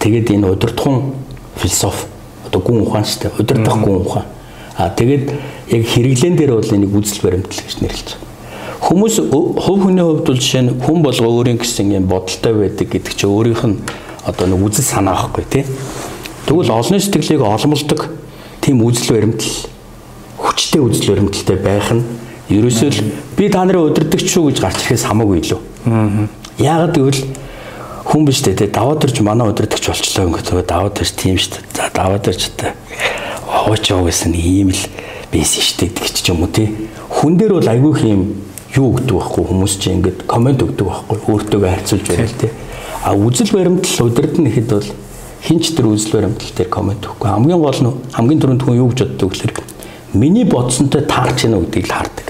[0.00, 1.12] тэгээд энэ удирдахын
[1.60, 2.08] философи
[2.48, 4.26] одоо гүн ухаан шүү дээ удирдах гүн ухаан.
[4.80, 5.28] А тэгээд
[5.76, 8.30] яг хэрэглэн дээр бол энийг үзэл баримтлал гэж нэрлэж байгаа
[8.82, 13.14] хүмүүс хувь хүний хувьд бол жишээ нь хүн болго өөрийн гэсэн юм бодолтой байдаг гэдэг
[13.14, 13.78] чинь өөрийнх нь
[14.26, 15.64] одоо нэг үзэл санаа байхгүй тий.
[16.50, 18.10] Тэгвэл олонний сэтгэлийг олмолдог
[18.58, 19.70] тийм үзэл баримтлал
[20.42, 22.02] хүчтэй үзэл баримталтай байх нь
[22.50, 23.00] ерөөсөө л
[23.38, 25.60] би та нарын удирдахч шүү гэж гарч ирэхээс хамаагүй илүү.
[25.86, 27.22] Аа Яагаад гэвэл
[28.04, 31.64] хүн биш дээ даваад ирж манай өдөртөгч болчлоо ингээд даваад ирж тийм шүү дээ.
[31.72, 32.76] За даваад ирж та
[33.48, 34.82] хооч яв гэсэн ийм л
[35.32, 36.68] байсан шүү дээ гэж ч юм уу тий.
[37.08, 38.22] Хүн дээр бол айгүй их юм
[38.76, 42.50] юу өгдөг байхгүй хүмүүс чинь ингээд комент өгдөг байхгүй өөртөөгөө харьцуулж байвал тий.
[43.00, 44.88] А үзэл баримтлал удирдна гэхэд бол
[45.40, 47.28] хинч тэр үзэл баримтлал дээр комент өгөхгүй.
[47.32, 49.54] Хамгийн гол нь хамгийн түрүүнд хүн юу гэж боддог гэхээр
[50.12, 52.28] миний бодсонтой таарч гинэ гэдгийг л хардаг.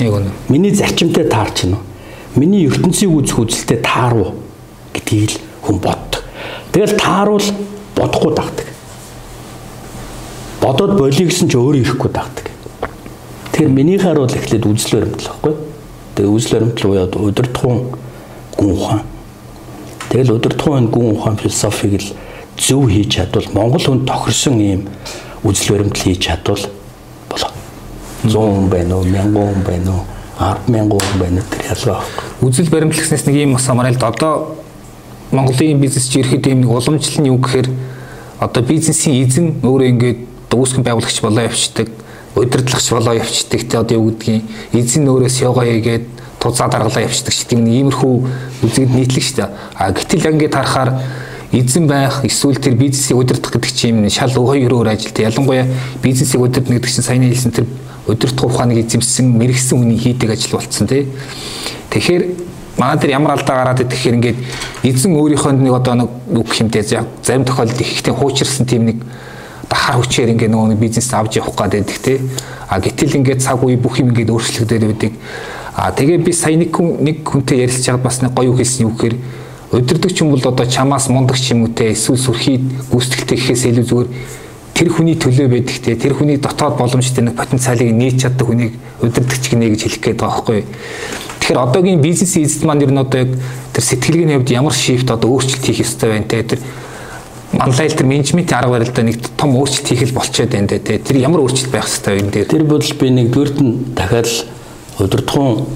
[0.00, 0.32] Яг үнэ.
[0.48, 1.89] Миний зарчимтай таарч гинэ
[2.36, 4.34] миний ертөнцийг үзэх үзэлтэй тааруу
[4.94, 6.22] гэдгийг л хүн боддог.
[6.72, 7.46] Тэгэл тааруул
[7.96, 8.68] бодохгүй дагдаг.
[10.62, 12.46] Бодоод болиё гэсэн ч өөрөө ирэхгүй дагдаг.
[13.50, 15.54] Тэгэхээр минийхаар бол эхлээд үзэл баримтлал байхгүй.
[16.14, 17.80] Тэгээ үзэл баримтлал уяад удирдахуун
[18.54, 19.02] гүн ухаан.
[20.10, 22.08] Тэгэл удирдахуун гүн ухаан философиг л
[22.54, 24.86] зөв хийж чадвал Монгол хүн тохирсон ийм
[25.42, 26.62] үзэл баримтлал хийж чадвал
[27.26, 27.52] болоо.
[28.22, 30.19] 100 хүн байна уу, 1000 хүн байна уу?
[30.40, 32.00] 100000 хүн байна тэр ялгаа.
[32.40, 34.56] Үзэл баримтлагснаас нэг юм л одоо
[35.30, 37.68] Монголын бизнес чи ирэхэд юм нэг уламжлал нь юу гэхээр
[38.40, 41.88] одоо бизнесийн эзэн өөрөө ингээд дүүсгэн байгуулагч болоо явцдаг,
[42.34, 46.04] удирдлагч болоо явцдаг те одоо юу гэдгийг эзэн өөрөөс явгаа хийгээд
[46.40, 48.14] тузаа даргалаа явцдаг гэдэг нэг иймэрхүү
[48.64, 49.50] үзэгд нийтлэг шүү дээ.
[49.76, 50.90] А гэтэл яг ингээд харахаар
[51.52, 55.28] эзэн байх эсвэл тэр бизнесийг удирдах гэдэг чинь шал хоёр өөр ажилтай.
[55.28, 55.68] Ялангуяа
[56.02, 57.66] бизнесийг удирдах гэдэг чинь саяны хэлсэн тэр
[58.10, 61.06] өдөрт ухааныг эзэмсэн мэрэгсэн хүний хийдэг ажил болцсон тий.
[61.90, 62.22] Тэгэхээр
[62.78, 64.38] манай дээр ямар алдаа гараад идэх хэрэг ингээд
[64.82, 68.98] эзэн өөрийнхөө нэг одоо нэг үг хэмтэй зарим тохиолдолд ихтэй хуучирсан тийм нэг
[69.70, 72.18] дахар хүчээр ингээд нөгөө бизнес авч явах гэдэг тий.
[72.68, 75.12] А гэтэл ингээд цаг үе бүх юм ингээд өөрчлөгдөж байдаг.
[75.74, 78.86] А тэгээ би сая нэг хүн нэг хүнтэй ярилцж байгаад бас нэг гоё үг хэлсэн
[78.86, 79.16] юу гэхээр
[79.70, 82.58] удирдах ч юм бол одоо чамаас мундаг ч юм те эсвэл сүрхий
[82.90, 84.08] гүйцэтгэлтэй гэхээс илүү зүгээр
[84.74, 89.50] тэр хүний төлөө байдаг те тэр хүний дотоод боломжтой нэг потенциалыг нээж чаддаг хүнийг удирдахч
[89.50, 90.64] гинэ гэж хэлэх гээд байгаа байхгүй.
[91.40, 93.30] Тэгэхээр одоогийн бизнес эзэд маань ер нь одоо яг
[93.72, 96.60] тэр сэтгэлгээний хувьд ямар шифт одоо өөрчлөлт хийх ёстой байна те тэр
[97.52, 101.42] онлайн тэр менежментийн арга барилдаа нэг том өөрчлөлт хийх л болчиход байна те тэр ямар
[101.42, 104.28] өөрчлөлт байх ёстой вэ энэ дээр тэр бодол би нэгдүгürt нь дахиад
[105.00, 105.66] удирдахуун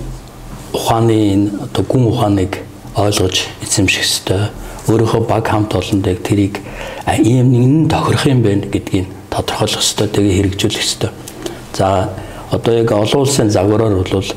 [0.73, 2.53] ухааны энэ одоо гүн ухааныг
[2.95, 4.51] ойлгож эзэмших ёстой.
[4.89, 6.61] Өөрийнхөө баг хамт олондыг тэрийг
[7.25, 10.09] ийм нэгэн тохирох юм байна гэдгийг тодорхойлох ёстой.
[10.09, 11.11] Тэгээ хэрэгжүүлэх ёстой.
[11.73, 12.11] За
[12.51, 14.29] одоо яг олон улсын загвараар бол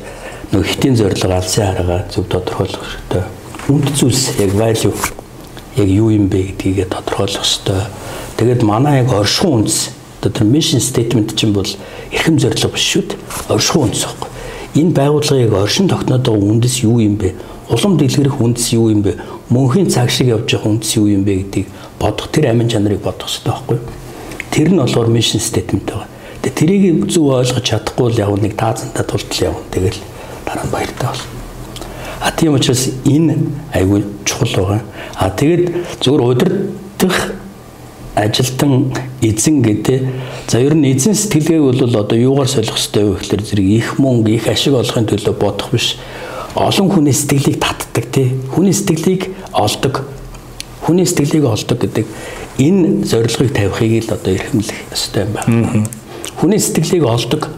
[0.52, 3.22] нэг хитийн зорилго алсын харгаа зөв тодорхойлох хэрэгтэй.
[3.68, 4.94] Үнд зүйлс яг value
[5.76, 7.82] яг юу юм бэ гэдгийг тодорхойлох хэрэгтэй.
[8.38, 11.68] Тэгээд манай яг оршихуун үндэс одоо тэр mission statement чинь бол
[12.10, 13.18] эрхэм зорилго биш шүү дээ.
[13.54, 14.30] Оршихуун үндэс байхгүй.
[14.74, 17.34] Энэ байгууллагыг оршин тогтноод байгаа үндэс юу юм бэ?
[17.68, 19.16] улам дэлгэрэх үндэс юу юм бэ?
[19.48, 21.66] Мөнхийн цаг шиг явж явах үндэс юу юм бэ гэдгийг
[22.00, 23.84] бодох тэр амин чанарыг бодох хэрэгтэй байхгүй юу?
[24.50, 26.08] Тэр нь болохоор mission statement байгаа.
[26.40, 29.68] Тэгээ тэрийг зөв ойлгож чадахгүй л яг нэг таазантай тултал явна.
[29.72, 30.00] Тэгэл
[30.44, 31.28] дараа нь баяртай болно.
[32.20, 33.36] А тийм учраас энэ
[33.72, 34.82] айгүй чухал байгаа.
[35.16, 35.64] А тэгэд
[36.00, 37.16] зөвхөн удирдах
[38.18, 40.02] ажилтан эзэн гэдэг.
[40.50, 44.34] За ер нь эзэн сэтгэлгээг бол одоо юугаар солих хэрэгтэй вэ гэхээр зэрэг их мөнгө,
[44.34, 45.96] их ашиг олохын төлөө бодох биш
[46.54, 48.34] олон хүний сэтгэлийг татдаг тий.
[48.50, 50.02] Хүний сэтгэлийг олдог.
[50.82, 52.06] Хүний сэтгэлийг олдог гэдэг
[52.58, 55.86] энэ зорилгыг тавихыг л одоо эрхэмлэх ёстой юм байна.
[56.34, 57.48] Хүний сэтгэлийг олдог.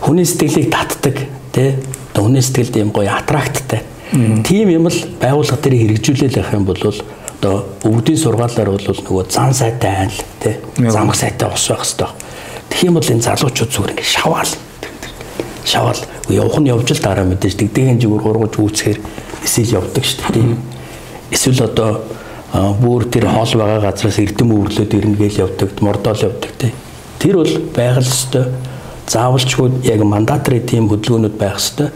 [0.00, 1.16] Хүний сэтгэлийг татдаг
[1.52, 1.80] тий.
[2.12, 3.82] Одоо хүний сэтгэлд юм гоё аттракттай.
[4.44, 6.76] Тийм юм л байгууллага дээр хэрэгжүүлэл явах юм бол
[7.42, 10.54] одоо өвдгийн сургаалаар бол нөгөө зан сайтай айл тий.
[10.78, 12.14] Замх сайтай ус байх хэвээр.
[12.70, 14.52] Тэгэх юм бол энэ залуучууд зүгээр ингэ шаваал
[15.66, 16.00] шавал
[16.30, 18.98] явах нь явж л дараа мэдээж дэгдэгийн зүгээр гургаж үүсэхээр
[19.42, 20.54] эсвэл явдаг шүү дээ.
[21.34, 21.90] Эсвэл одоо
[22.78, 26.70] бүр тэр хоол байгаа газраас эрдэм өврлөөд ирнэ гэж явдаг, мордоол явдаг тий.
[27.18, 28.54] Тэр бол байгаль өстой
[29.10, 31.90] заавалчгүй яг мандатри тийм хөдөлгөөнүүд байх ёстой.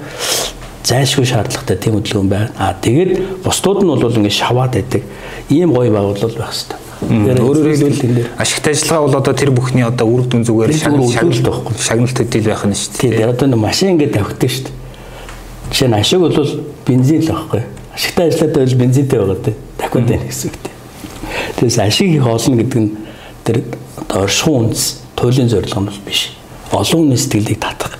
[0.86, 2.50] Зайлшгүй шаардлагатай тийм хөдөлгөөн байна.
[2.62, 5.02] Аа тэгээд бусдууд нь бол ингэ шаваад байдаг.
[5.50, 6.78] Ийм гоё байгууллага байх ёстой.
[7.02, 11.74] Өөрөөр хэлбэл ашигтай ажиллагаа бол одоо тэр бүхний одоо үр дүн зүгээр шагналт байхгүй.
[11.74, 13.10] Шагналт хөдөл байх нь шүү дээ.
[13.18, 14.74] Тэгээд одоо машин ингээд тавьдаг шүү дээ.
[15.74, 16.38] Жишээ нь ашиг бол
[16.86, 17.62] бензин л байхгүй.
[17.92, 19.56] Ашигтай ажиллаад байвал бензинтэй байгаа дээ.
[19.76, 20.74] Дахиад байна гэсэн үг дээ.
[21.58, 22.90] Тэгээс ашиг их олно гэдэг нь
[23.42, 23.56] тэр
[23.98, 24.84] одоо оршихуун үндэс
[25.18, 26.30] туйлын зорилго нь бол биш.
[26.70, 27.98] Олон хүний сэтгэлийг татах.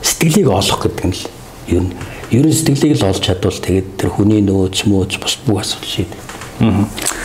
[0.00, 1.22] Сэтгэлийг олох гэдэг нь л
[1.68, 1.92] ер нь
[2.32, 6.20] ер нь сэтгэлийг л олж чадвал тэгээд тэр хүний нөөц мөөц бус бүх асуудал шийдэх.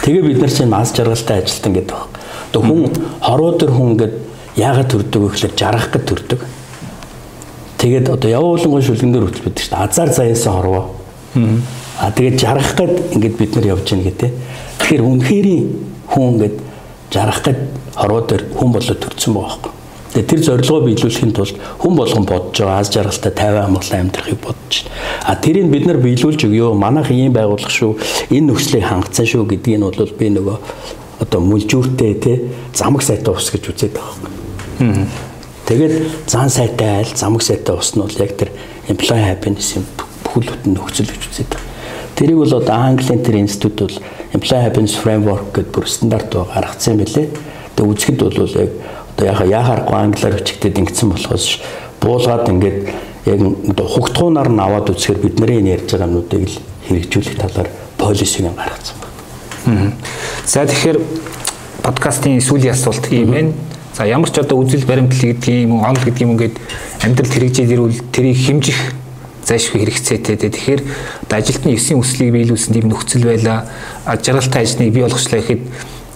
[0.03, 2.11] Тэгээ бид нар чинь мас жаргалтай ажилтан гэдэг баг.
[2.51, 2.91] Одоо хүн
[3.23, 4.15] хороо төр хүн ингээд
[4.59, 6.41] яагаад төрдөг вэ гэхээр жаргах гэж төрдөг.
[7.77, 9.85] Тэгээд одоо явуулангуй шүлгэн дээр хөтөл шүү дээ.
[9.85, 10.85] Азар заяасан хорвоо.
[12.01, 14.31] Аа тэгээд жаргах гээд ингээд бид нар явж гин гэдэг.
[14.81, 15.65] Тэгэхээр үнэхэрийн
[16.09, 16.57] хүн ингээд
[17.13, 17.59] жаргах гээд
[17.95, 19.71] хорвоо дээр хүн болоод төрсөн байгаа байхгүй.
[20.17, 24.73] Тэгээ тэр зорилгоо биелүүлэхийн тулд хүн болгон бодож байгаа аз жаргалтай 50 амгалан амьдрахыг бодож
[24.81, 25.29] байна.
[25.29, 26.73] А тэрийг бид нар биелүүлж өгөө.
[26.73, 28.01] Манайх ийм байгуулах шүү.
[28.33, 30.57] Энэ нөхцөлийг хангацсан шүү гэдгийг нь бол би нөгөө
[31.21, 32.33] одоо мүлжүүртэй те
[32.73, 34.25] замаг сайтай ус гэж үзээд байгаа
[34.81, 35.05] юм.
[35.69, 35.93] Тэгээд
[36.25, 38.49] зан сайтай айл замаг сайтай ус нь бол яг тэр
[38.89, 39.85] employee happiness юм
[40.25, 41.69] бүхэл бүтэн нөхцөл гэж үзээд байгаа.
[42.17, 43.97] Тэрийг бол одоо Английн тэр институт бол
[44.33, 47.29] employee happiness framework гэдэг бүр стандарт гаргацсан юм билээ.
[47.77, 48.71] Тэгээд үзэхэд бол яг
[49.17, 51.45] одоо яхаа яхаарахгүй англиар хүчигдээд ингэсэн болохоос
[52.01, 52.79] буулгаад ингээд
[53.25, 53.39] яг
[53.73, 59.91] хугтгуунаар нь аваад үзэхээр бидний энэ ярьж байгаа юмнуудыг л хэрэгжүүлэх талаар полисиг гаргацсан байна.
[60.45, 60.99] За тэгэхээр
[61.81, 63.53] подкастын сүүлийн асуулт ийм байна.
[63.97, 66.55] За ямар ч одоо үзэл баримтлал гэдэг юм уу, онол гэдэг юм ингээд
[67.01, 68.79] амьдралд хэрэгжиж ирвэл тэрийг хэмжих
[69.43, 70.37] зайлшгүй хэрэгцээтэй.
[70.37, 70.81] Тэгэхээр
[71.25, 73.65] одоо ажилтны 9 өслийг биелүүлсэн тийм нөхцөл байла.
[74.05, 75.61] Аж жаргалтай ажлыг бий болгочлаа гэхэд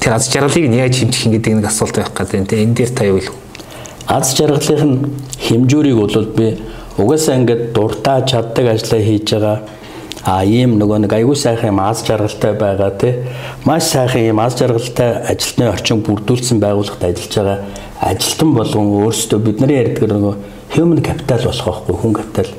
[0.01, 2.49] тэр аз жаргалыг нь яаж хэмжих юм гэдэг нэг асуулт байх гэдэг.
[2.49, 3.39] Тэгээ энэ дээр та юу хэлэх вэ?
[4.09, 4.93] Аз жаргалын
[5.37, 6.47] хэмжүүрийг бол би
[6.97, 9.57] угаасаа ингээд дуртай чаддаг ажлаа хийж байгаа
[10.23, 13.13] а ийм нөгөө нэг аягүй сайхан юм аз жаргалтай байгаа тий
[13.65, 17.59] маш сайхан юм аз жаргалтай ажилтны орчин бүрдүүлсэн байгууллагад ажиллаж байгаа
[18.01, 20.35] ажилтан болгон өөрсдөө бидний ярьдаг нөгөө
[20.77, 22.49] human capital болох байхгүй хүн капитал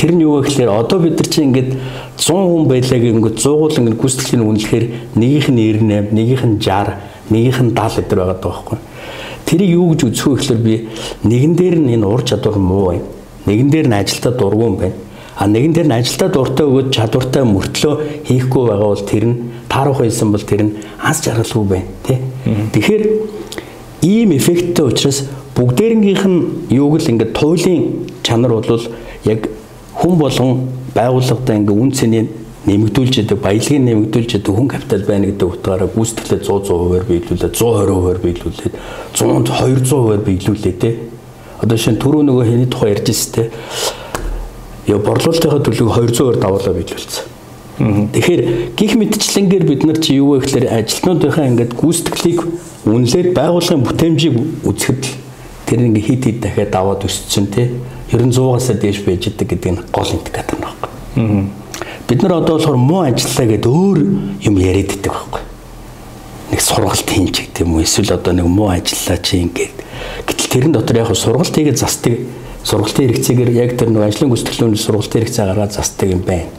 [0.00, 1.76] тэр нь юу вэ гэхээр одоо бид нар чинь ингээд
[2.16, 4.86] 100 хүн байлаа гингөт 100 гол ингээд гүйцэтгэлийн үнэлэхээр
[5.20, 6.96] нэгийнх нь 98, нэгийнх нь 60,
[7.28, 8.78] нэгийнх нь 70 гэдэр байгаа байхгүй.
[9.44, 10.74] Тэрийг юу гэж үзэх вэ гэхээр би
[11.28, 13.04] нэгэн дээр нь энэ ур чадвар муу юм.
[13.44, 14.96] Нэгэн дээр нь ажилдаа дургүй юм байна.
[15.36, 17.94] А нэгэн дээр нь ажилдаа дуртай өгөөд чадвартай мөртлөө
[18.24, 19.36] хийхгүй байгаа бол тэр нь
[19.68, 22.18] таарах байсан бол тэр нь аз жаргалгүй байна тий.
[22.72, 23.02] Тэгэхээр
[24.04, 26.40] ийм эффекттэй учраас бүгдээрнгийнх нь
[26.72, 28.84] юуг л ингээд туйлын чанар бол
[29.24, 29.48] яг
[29.94, 32.24] хүн болгон байгууллагатай ингээ үн цэний
[32.66, 38.18] нэмэгдүүлж яадаг баялагын нэмэгдүүлж яадаг хүн капитал байна гэдэг утгаараа гүйцэтгэлээ 100 100%-аар биелүүлээд 120%-аар
[38.20, 38.74] биелүүлээд
[39.16, 40.90] 100 200%-аар биелүүлээ те.
[41.60, 43.44] Одоо шинэ түрүү нөгөө хэний тухай ярьж ирсэн те.
[44.92, 47.40] Яа борлуулалтынхаа төлөвийг 200%-аар давуулаа биелүүлсэн.
[47.80, 52.40] Тэгэхээр гих мэдчлэнгээр бид нар чи юу вэ гэхээр ажилтнуудынхаа ингээд гүйцэтгэлийг
[52.84, 54.36] үнэлээд байгууллагын бүтээмжийг
[54.68, 55.02] үзэхэд
[55.64, 57.72] тэр ингээ хит хит дахиад даваад өссөн те.
[58.10, 61.48] Ер нь 100-аас дээш байж идэг гэдэг нь гол индикатор байна.
[62.08, 63.98] Бид нар одоо болохоор муу ажиллаа гэдээ өөр
[64.42, 65.42] юм яриад идэг байхгүй.
[66.50, 69.78] Нэг сургалт хийн ч гэдэг юм уу эсвэл одоо нэг муу ажиллаа чи ингээд
[70.26, 72.18] гэтэл тэрэн дотор яг сургалт хийгээд застдаг
[72.64, 76.52] сургалтын хэрэгцээгээр яг тэр нэг ажлын гүйцэтгэлүүний сургалтын хэрэгцээ гаргаад застдаг юм байна.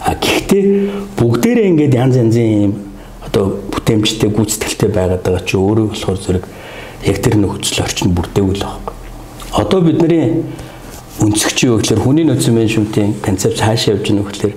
[0.00, 0.62] А гэхдээ
[1.20, 2.72] бүгдээрээ ингээд янз янзын юм
[3.28, 6.44] одоо бүтээмжтэй гүйцэтгэлтэй байгаад байгаа чи өөрөө болохоор зэрэг
[7.04, 8.94] яг тэр нөхцөл орчин бүрдээгүй л байгаа.
[9.52, 10.48] Одоо бидний
[11.22, 14.54] өнцөгч юу гэхээр хүний нөөцийн менежментийн концепт хаашаа явж байгаа нөх гэхээр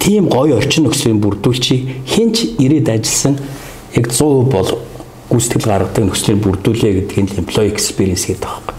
[0.00, 3.36] тийм гоё орчин нөхцөлийг бүрдүүлчих хинч ирээд ажилласан
[3.94, 4.70] яг 100% бол
[5.30, 8.74] гүйцэтгэл гаргадаг нөхцөлийг бүрдүүлээ гэдэг нь employee experience гэдэг байна.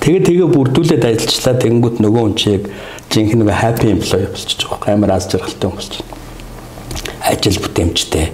[0.00, 2.62] Тэгээ тэгээ бүрдүүлээд ажиллачлаа тэгэнгүүт нөгөө хүн чиг
[3.12, 4.94] жинхэнэ нэг happy employee болчихж байгаа.
[4.94, 6.06] Амар аз жаргалтай хүн байна.
[7.28, 8.26] Ажил бүтээмжтэй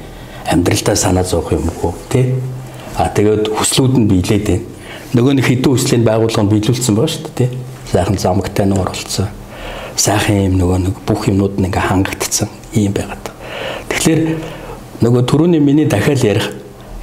[0.47, 2.37] амьдралдаа санаа зовх юм уу тий?
[2.95, 4.66] А тэгээд хүслүүд нь биелээд байна.
[5.16, 7.64] Нөгөө нэг хэдэн хүслийн байгууллага биелүүлсэн байгаа шүү дээ тий?
[7.93, 9.28] Сайхан замгтай нуур болцсон
[9.97, 13.30] сайхан юм нөгөө нэг бүх юмнууд нь ингээ хангагдсан юм байгаад.
[13.89, 14.20] Тэгэхээр
[15.07, 16.51] нөгөө түрүүний миний дахиад ярих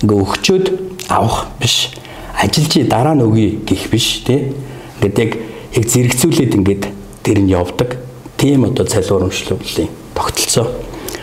[0.03, 0.65] ингээ өгчөөд
[1.07, 1.95] авах биш.
[2.35, 4.51] Ажилчи дараа нь өгье гэх биш тий.
[4.99, 5.31] Ингээд яг
[5.71, 6.83] яг зэрэгцүүлээд ингээд
[7.23, 7.95] тэр нь явдаг.
[8.35, 10.67] Тийм одоо цалуурамжлуулын тогтолцоо.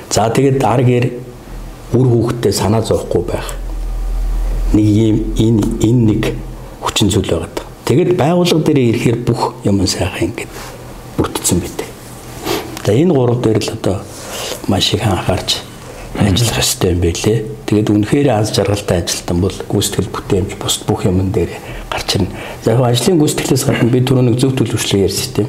[0.09, 1.07] За тэгээд аргээр
[1.93, 3.53] үр хүүхдтэй санаа зовхгүй байх.
[4.73, 6.23] Нэг юм энэ энэ нэг
[6.81, 7.68] хүчин зүйл байгаа.
[7.89, 10.53] Тэгэд байгууллага дээр ирэхээр бүх юм сайхан ингээд
[11.17, 11.89] бүрдсэн байдаг.
[12.85, 14.05] За энэ гурав дээр л одоо
[14.69, 15.65] маш их анхаарч
[16.21, 17.49] ажиллах ёстой юм байлээ.
[17.65, 21.49] Тэгээд үнэхээр аз жаргалтай ажилтан бол гүйцэтгэл бүтээмж бус бүх юмн дээр
[21.89, 22.29] гарч ирнэ.
[22.61, 25.49] За яг ажлын гүйцэтгэлээс гадна би түрүү нэг зөв төлөвшлөө ярьсан тийм.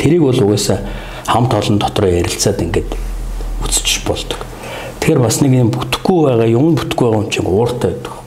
[0.00, 0.80] Тэрийг бол угаасаа
[1.28, 2.96] хамт олон дотроо ярилцаад ингээд
[3.60, 4.40] үсчих болдог.
[5.04, 8.17] Тэгэхээр бас нэг юм бүтэхгүй байгаа юм бүтэхгүй байгаа юм чинь ууртай байдаг.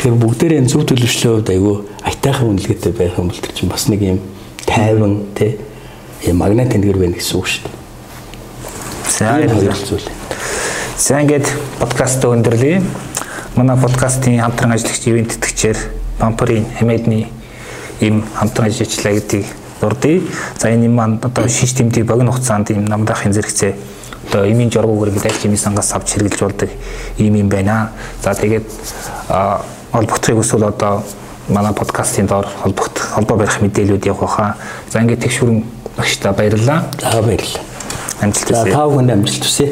[0.00, 1.76] Тэгэхээр бүгдээрээ зөв төлөвшлөө хувьд айгүй
[2.08, 4.20] айтайхан үнэлгээтэй байх юм бол тэр чинь бас нэг юм
[4.64, 5.60] тайван тий
[6.32, 7.76] магнит тэнгэр байна гэсэн үг шүү дээ.
[9.12, 10.08] Сайн хэлцүүл.
[10.96, 11.52] За ингээд
[11.84, 12.80] подкаст өндөрлөе.
[13.60, 15.76] Манай подкастын хамтран ажиллагч ивент тэтгэгчээр
[16.16, 17.28] Пампрын хэмэдний
[18.00, 19.52] им хамтран ажиллажлаа гэдгийг
[19.84, 20.24] дурдъя.
[20.56, 23.76] За энэ юм маань одоо шиш тэмдэг богино хугацаанд им намдаахын зэрэгцээ
[24.32, 26.70] одоо имийн жургуугаар гэдэг ажлын сангаас авч хэрэгжилж болдог
[27.20, 27.92] ийм юм байна.
[28.24, 28.64] За тэгээд
[29.92, 31.02] олбогтрыг өсвөл одоо
[31.48, 34.54] манай подкастын доор холбогт холбоо барих мэдээлүүд явах хаа.
[34.90, 35.64] За ингээд тэгшүүрэн
[35.96, 36.84] багштай баярлалаа.
[37.00, 37.64] За баярлалаа.
[38.20, 38.64] Амжилт хүсье.
[38.64, 39.68] За тав хүнд амжилт хүсье.